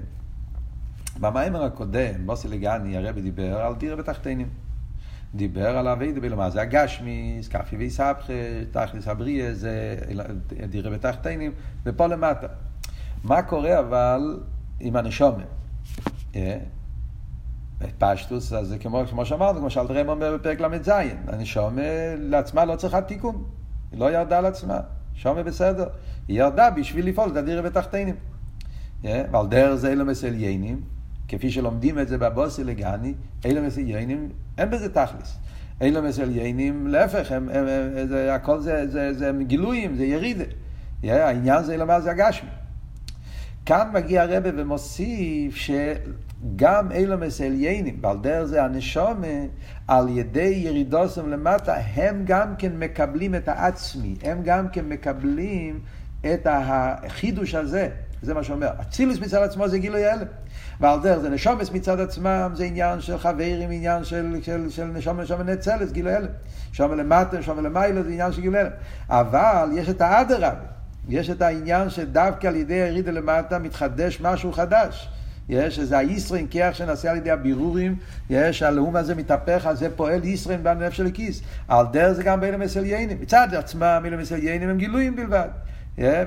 במיימר 1.19 1.63
הקודם, 1.63 2.25
בוסי 2.25 2.47
לגני, 2.47 2.97
הרבי 2.97 3.21
דיבר 3.21 3.57
על 3.57 3.75
דירה 3.75 3.95
בתחתינים. 3.95 4.49
דיבר 5.35 5.77
על 5.77 5.87
אבי 5.87 6.11
דבי, 6.11 6.29
מה 6.29 6.49
זה 6.49 6.61
הגשמי, 6.61 7.39
סקפי 7.41 7.75
ויסבכה, 7.75 8.33
תכלס 8.71 9.07
הבריא, 9.07 9.53
זה 9.53 9.95
דירה 10.69 10.91
בתחתינים, 10.91 11.51
ופה 11.85 12.07
למטה. 12.07 12.47
מה 13.23 13.41
קורה 13.41 13.79
אבל 13.79 14.39
עם 14.79 14.95
הנשומת? 14.95 15.47
פשטוס, 17.97 18.53
אז 18.53 18.67
זה 18.67 18.77
כמו, 18.77 19.03
כמו 19.09 19.25
שאמרנו, 19.25 19.59
כמו 19.59 19.69
שאלתרם 19.69 20.09
אומר 20.09 20.37
בפרק 20.37 20.61
ל"ז, 20.61 20.91
הנשומה 21.27 21.81
לעצמה 22.17 22.65
לא 22.65 22.75
צריכה 22.75 23.01
תיקון, 23.01 23.43
היא 23.91 23.99
לא 23.99 24.11
ירדה 24.11 24.37
על 24.37 24.45
עצמה, 24.45 24.79
שומה 25.15 25.43
בסדר, 25.43 25.87
היא 26.27 26.39
ירדה 26.39 26.69
בשביל 26.69 27.07
לפעול 27.07 27.31
את 27.31 27.35
הדירה 27.35 27.61
בתחתינים. 27.61 28.15
ועל 29.03 29.47
דרך 29.47 29.75
זה 29.75 29.89
אילומס 29.89 30.23
עליינים, 30.23 30.81
כפי 31.27 31.51
שלומדים 31.51 31.99
את 31.99 32.07
זה 32.07 32.17
בבוסי 32.17 32.63
לגני, 32.63 33.13
אילומס 33.45 33.77
עליינים, 33.77 34.29
אין 34.57 34.69
בזה 34.69 34.93
תכלס. 34.93 35.37
אילומס 35.81 36.19
עליינים, 36.19 36.87
להפך, 36.87 37.31
הם, 37.31 37.49
הם, 37.49 37.65
הם, 37.67 38.07
זה, 38.07 38.35
הכל 38.35 38.59
זה, 38.59 38.87
זה, 38.87 39.13
זה, 39.13 39.31
זה 39.33 39.43
גילויים, 39.43 39.95
זה 39.95 40.05
ירידה. 40.05 40.43
העניין 41.03 41.63
זה 41.63 41.73
אילומס 41.73 42.03
זה 42.03 42.11
הגשמי. 42.11 42.49
כאן 43.65 43.89
מגיע 43.93 44.21
הרבה 44.21 44.49
ומוסיף 44.57 45.55
שגם 45.55 46.91
אילומס 46.91 47.41
עליינים, 47.41 47.99
ועל 48.01 48.17
דרך 48.17 48.45
זה 48.45 48.63
הנשומה, 48.63 49.27
על 49.87 50.09
ידי 50.09 50.53
ירידוסם 50.65 51.29
למטה, 51.29 51.75
הם 51.93 52.21
גם 52.25 52.55
כן 52.57 52.71
מקבלים 52.75 53.35
את 53.35 53.47
העצמי, 53.47 54.15
הם 54.23 54.41
גם 54.43 54.69
כן 54.69 54.85
מקבלים 54.85 55.79
את 56.21 56.47
החידוש 56.49 57.55
הזה. 57.55 57.89
זה 58.21 58.33
מה 58.33 58.43
שאומר. 58.43 58.69
אצילוס 58.81 59.19
מצד 59.19 59.43
עצמו 59.43 59.67
זה 59.67 59.79
גילוי 59.79 60.05
הלם. 60.05 60.25
ועל 60.79 60.99
דרך 61.01 61.17
זה 61.17 61.29
נשומס 61.29 61.71
מצד 61.71 61.99
עצמם, 61.99 62.51
זה 62.53 62.63
עניין 62.63 63.01
של 63.01 63.17
חברים, 63.17 63.71
עניין 63.71 64.03
של, 64.03 64.37
של, 64.41 64.69
של 64.69 64.85
נשום 64.85 65.19
נשום 65.19 65.41
נצלס, 65.41 65.91
גילוי 65.91 66.13
הלם. 66.13 66.27
נשום 66.71 66.97
למטה, 66.97 67.39
נשום 67.39 67.63
למעלה, 67.63 68.03
זה 68.03 68.09
עניין 68.09 68.31
של 68.31 68.41
גילוי 68.41 68.59
הלם. 68.59 68.71
אבל 69.09 69.69
יש 69.73 69.89
את 69.89 70.01
האדרבה. 70.01 70.82
יש 71.09 71.29
את 71.29 71.41
העניין 71.41 71.89
שדווקא 71.89 72.47
על 72.47 72.55
ידי 72.55 72.73
הירידה 72.73 73.11
למטה 73.11 73.59
מתחדש 73.59 74.21
משהו 74.21 74.51
חדש. 74.51 75.09
יש 75.49 75.79
איזה 75.79 75.97
הישרין 75.97 76.47
כיח 76.47 76.73
שנעשה 76.73 77.11
על 77.11 77.17
ידי 77.17 77.31
הבירורים, 77.31 77.95
יש 78.29 78.63
הלאום 78.63 78.95
הזה 78.95 79.15
מתהפך, 79.15 79.65
אז 79.69 79.79
זה 79.79 79.89
פועל 79.95 80.25
ישרין 80.25 80.63
בנפש 80.63 80.97
של 80.97 81.05
הכיס. 81.05 81.41
על 81.67 81.85
דרך 81.91 82.11
זה 82.11 82.23
גם 82.23 82.41
בין 82.41 82.53
המסליינים. 82.53 83.17
מצד 83.21 83.47
עצמם, 83.53 83.99
בין 84.03 84.13
המסליינים 84.13 84.69
הם 84.69 84.77
גילויים 84.77 85.15
בלבד. 85.15 85.47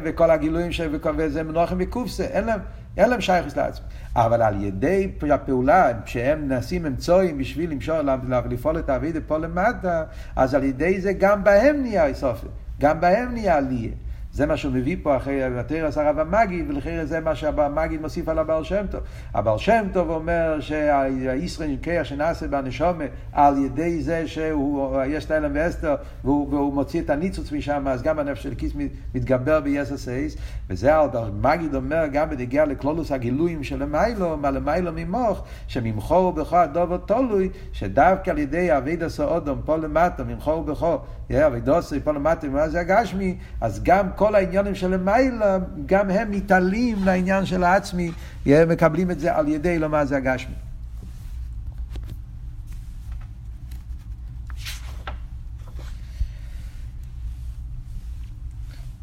וכל 0.05 0.31
הגילויים 0.31 0.73
ש... 0.73 0.81
וזה 1.17 1.43
מנוחם 1.43 1.77
וקופסה, 1.79 2.25
אין 2.25 2.45
להם, 2.45 2.61
אין 2.97 3.11
להם 3.11 3.21
שייכוס 3.21 3.57
לעצמם. 3.57 3.85
אבל 4.17 4.43
על 4.43 4.65
ידי 4.65 5.11
הפעולה, 5.31 5.93
כשהם 6.05 6.49
נעשים 6.49 6.87
אמצואים 6.87 7.39
בשביל 7.39 7.71
למשול, 7.71 8.09
לפעול 8.51 8.79
את 8.79 8.89
האבידה 8.89 9.21
פה 9.27 9.39
למטה, 9.39 10.05
אז 10.37 10.55
על 10.55 10.65
ידי 10.65 11.01
זה 11.01 11.13
גם 11.13 11.45
בהם 11.45 11.83
נהיה 11.83 12.07
איסופי, 12.07 12.47
גם 12.81 13.01
בהם 13.01 13.33
נהיה 13.33 13.57
עלייה. 13.57 13.91
זה 14.37 14.47
מה 14.47 14.57
שהוא 14.57 14.73
מביא 14.73 14.97
פה 15.03 15.17
אחרי 15.17 15.45
התרס 15.45 15.99
הרב 15.99 16.19
המגיד, 16.19 16.71
ולכן 16.71 17.05
זה 17.05 17.21
מה 17.21 17.35
שהמגיד 17.35 18.01
מוסיף 18.01 18.29
על 18.29 18.39
הבעל 18.39 18.65
שם 18.65 18.87
טוב. 18.91 19.01
הבעל 19.35 19.59
שם 19.59 19.87
טוב 19.93 20.11
אומר 20.11 20.61
שהישרן 20.61 21.77
קיח 21.77 22.05
שנעשה 22.05 22.49
בנשומה 22.49 23.05
על 23.33 23.65
ידי 23.65 24.03
זה 24.03 24.29
שיש 24.29 25.25
את 25.25 25.31
האלם 25.31 25.51
ואסתר 25.55 25.95
והוא, 26.25 26.49
והוא 26.51 26.75
מוציא 26.75 27.01
את 27.01 27.11
הניצוץ 27.11 27.53
משם, 27.53 27.89
אז 27.89 28.03
גם 28.03 28.19
הנפש 28.19 28.43
של 28.43 28.55
כיס 28.55 28.73
מתגבר 29.15 29.61
ביסס 29.61 30.09
אייס, 30.09 30.37
וזה 30.71 30.97
המגיד 30.97 31.75
אומר 31.75 32.07
גם 32.13 32.31
בנגיע 32.31 32.65
לכלולוס 32.65 33.13
הגילויים 33.13 33.65
של 33.65 33.83
למיילו, 33.83 34.37
מה 34.37 34.51
למיילו 34.51 34.91
ממוך, 34.95 35.45
ממכו 35.83 36.15
ובכו 36.15 36.57
הדובר 36.57 36.97
תולוי, 36.97 37.49
שדווקא 37.73 38.31
על 38.31 38.39
ידי 38.39 38.77
אבי 38.77 38.97
דסו 38.97 39.25
אודום 39.25 39.61
פה 39.65 39.77
למטה, 39.77 40.25
ממכו 40.25 40.51
ובכו, 40.51 40.99
אבי 41.33 41.61
דוסו 41.61 41.97
פה 42.05 42.13
למטה, 42.13 42.47
ומה 42.47 42.69
זה 42.69 42.81
הגשמי, 42.81 43.37
אז 43.61 43.83
גם 43.83 44.07
כל 44.17 44.26
כל 44.27 44.35
העניינים 44.35 44.75
של 44.75 44.91
למעלה, 44.91 45.59
גם 45.87 46.11
הם 46.11 46.31
מתעלים 46.31 47.05
לעניין 47.05 47.47
של 47.47 47.65
העצמי, 47.65 48.11
הם 48.47 48.69
מקבלים 48.69 49.11
את 49.11 49.21
זה 49.21 49.37
על 49.37 49.49
ידי 49.49 49.79
מה 49.91 50.05
זה 50.05 50.17
הגשמי. 50.17 50.55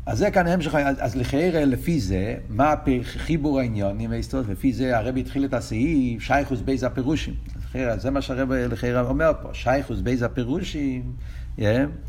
אז 0.05 0.17
זה 0.17 0.31
כאן 0.31 0.47
המשך, 0.47 0.75
אז, 0.75 0.95
אז 0.99 1.15
לחיירה 1.15 1.65
לפי 1.65 1.99
זה, 1.99 2.35
מה 2.49 2.73
חיבור 3.03 3.59
העניינים 3.59 4.09
וההיסטוריה, 4.09 4.51
לפי 4.51 4.73
זה 4.73 4.97
הרבי 4.97 5.19
התחיל 5.19 5.45
את 5.45 5.53
הסעיף, 5.53 6.21
שייכות 6.21 6.61
ב' 6.61 6.83
הפירושים. 6.83 7.33
לכאורה, 7.65 7.97
זה 7.97 8.11
מה 8.11 8.21
שהרבי 8.21 8.67
לכאורה 8.67 9.01
אומר 9.01 9.31
פה, 9.41 9.49
שייכות 9.53 9.99
ב' 9.99 10.21
הפירושים. 10.21 11.13
יאָ, 11.59 11.63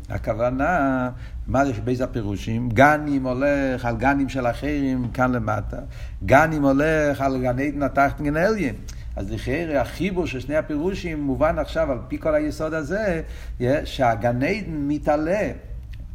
הכוונה, 0.09 1.09
מה 1.47 1.65
זה 1.65 1.73
שב' 1.73 2.01
הפירושים? 2.01 2.69
גנים 2.69 3.27
הולך 3.27 3.85
על 3.85 3.97
גנים 3.97 4.29
של 4.29 4.47
אחרים 4.47 5.07
כאן 5.13 5.31
למטה, 5.31 5.77
גנים 6.25 6.63
הולך 6.63 7.21
על 7.21 7.41
גני 7.41 7.71
עדן 7.71 8.37
עליון. 8.37 8.75
אז 9.15 9.31
לכאורה 9.31 9.81
החיבור 9.81 10.25
של 10.25 10.39
שני 10.39 10.55
הפירושים 10.55 11.21
מובן 11.21 11.59
עכשיו 11.59 11.91
על 11.91 11.97
פי 12.07 12.17
כל 12.19 12.35
היסוד 12.35 12.73
הזה, 12.73 13.21
יאָ, 13.59 13.63
שהגן 13.83 14.43
עדן 14.43 14.87
מתעלה. 14.87 15.51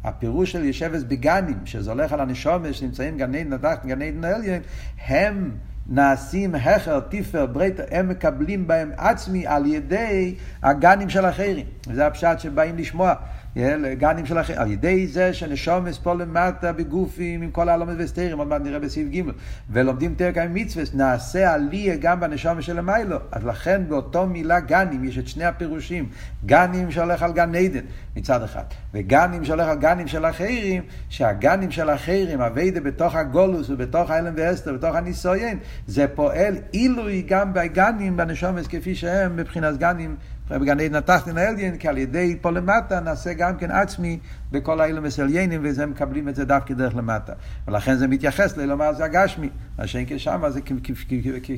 הפירוש 0.03 0.51
של 0.51 0.63
ישבס 0.63 1.03
בגנים, 1.03 1.65
שזה 1.65 1.91
הולך 1.91 2.13
על 2.13 2.19
הנשומש 2.19 2.79
שנמצאים 2.79 3.17
גן 3.17 3.35
עדן 3.35 3.53
התחת 3.53 3.85
גן 3.85 4.01
אליין, 4.01 4.61
הם 5.07 5.51
נעשים 5.89 6.55
הכר, 6.55 6.99
טיפר, 6.99 7.45
ברייטר, 7.45 7.83
הם 7.91 8.09
מקבלים 8.09 8.67
בהם 8.67 8.91
עצמי 8.97 9.47
על 9.47 9.65
ידי 9.65 10.35
הגנים 10.63 11.09
של 11.09 11.25
אחרים. 11.25 11.65
וזה 11.87 12.07
הפשט 12.07 12.39
שבאים 12.39 12.77
לשמוע. 12.77 13.13
גנים 13.97 14.25
של 14.25 14.39
אחרים, 14.39 14.59
על 14.59 14.71
ידי 14.71 15.07
זה 15.07 15.33
שנשומס 15.33 15.97
פה 15.97 16.13
למטה 16.13 16.71
בגופים 16.71 17.41
עם 17.41 17.51
כל 17.51 17.69
העלומות 17.69 17.95
וסתירים, 17.97 18.37
עוד 18.37 18.47
מעט 18.47 18.61
נראה 18.61 18.79
בסעיף 18.79 19.07
ג' 19.07 19.21
ולומדים 19.69 20.15
תרקה 20.17 20.43
עם 20.43 20.53
מצווה, 20.53 20.83
נעשה 20.93 21.53
עליה 21.53 21.95
גם 21.95 22.19
בנשומס 22.19 22.63
של 22.63 22.79
המיילו. 22.79 23.17
אז 23.31 23.45
לכן 23.45 23.81
באותו 23.87 24.27
מילה 24.27 24.59
גנים 24.59 25.03
יש 25.03 25.17
את 25.17 25.27
שני 25.27 25.45
הפירושים, 25.45 26.09
גנים 26.45 26.91
שהולך 26.91 27.23
על 27.23 27.33
גן 27.33 27.55
עדן 27.55 27.85
מצד 28.15 28.43
אחד, 28.43 28.63
וגנים 28.93 29.45
שהולך 29.45 29.67
על 29.67 29.77
גנים 29.77 30.07
של 30.07 30.25
אחרים, 30.25 30.83
שהגנים 31.09 31.71
של 31.71 31.89
אחרים, 31.89 32.41
אביידה 32.41 32.79
בתוך 32.79 33.15
הגולוס 33.15 33.69
ובתוך 33.69 34.09
האלם 34.09 34.33
ואסתר, 34.35 34.73
בתוך 34.73 34.95
הניסויין, 34.95 35.57
זה 35.87 36.07
פועל 36.07 36.55
עילוי 36.71 37.23
גם 37.27 37.53
בגנים 37.53 38.17
בנשומס 38.17 38.67
כפי 38.67 38.95
שהם 38.95 39.35
מבחינת 39.35 39.77
גנים 39.77 40.15
בגן 40.59 40.79
עדן 40.79 40.95
התחתן 40.95 41.37
העליין, 41.37 41.77
כי 41.77 41.87
על 41.87 41.97
ידי 41.97 42.37
פה 42.41 42.51
למטה 42.51 42.99
נעשה 42.99 43.33
גם 43.33 43.57
כן 43.57 43.71
עצמי 43.71 44.19
בכל 44.51 44.81
האילומס 44.81 45.19
עליינים, 45.19 45.61
וזה 45.63 45.85
מקבלים 45.85 46.29
את 46.29 46.35
זה 46.35 46.45
דווקא 46.45 46.73
דרך 46.73 46.95
למטה. 46.95 47.33
ולכן 47.67 47.95
זה 47.95 48.07
מתייחס 48.07 48.57
ללומר 48.57 48.93
זה 48.93 49.05
הגשמי, 49.05 49.49
מה 49.79 49.87
שאין 49.87 50.05
כשם 50.07 50.43
זה 50.49 50.61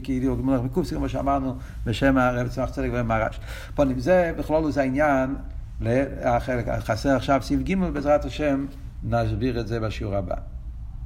כאילו 0.03 0.37
מונח 0.37 0.61
מקופסי, 0.61 0.95
כמו 0.95 1.09
שאמרנו 1.09 1.55
בשם 1.85 2.17
הרב 2.17 2.47
צמח 2.47 2.69
צדק 2.69 2.89
ומרש. 2.93 3.39
פונים 3.75 3.99
זה 3.99 4.31
בכלול 4.37 4.71
זה 4.71 4.81
העניין, 4.81 5.35
חסר 6.79 7.15
עכשיו 7.15 7.41
סעיף 7.41 7.61
ג' 7.61 7.75
בעזרת 7.93 8.25
השם 8.25 8.65
נסביר 9.03 9.59
את 9.59 9.67
זה 9.67 9.79
בשיעור 9.79 10.15
הבא. 10.15 10.52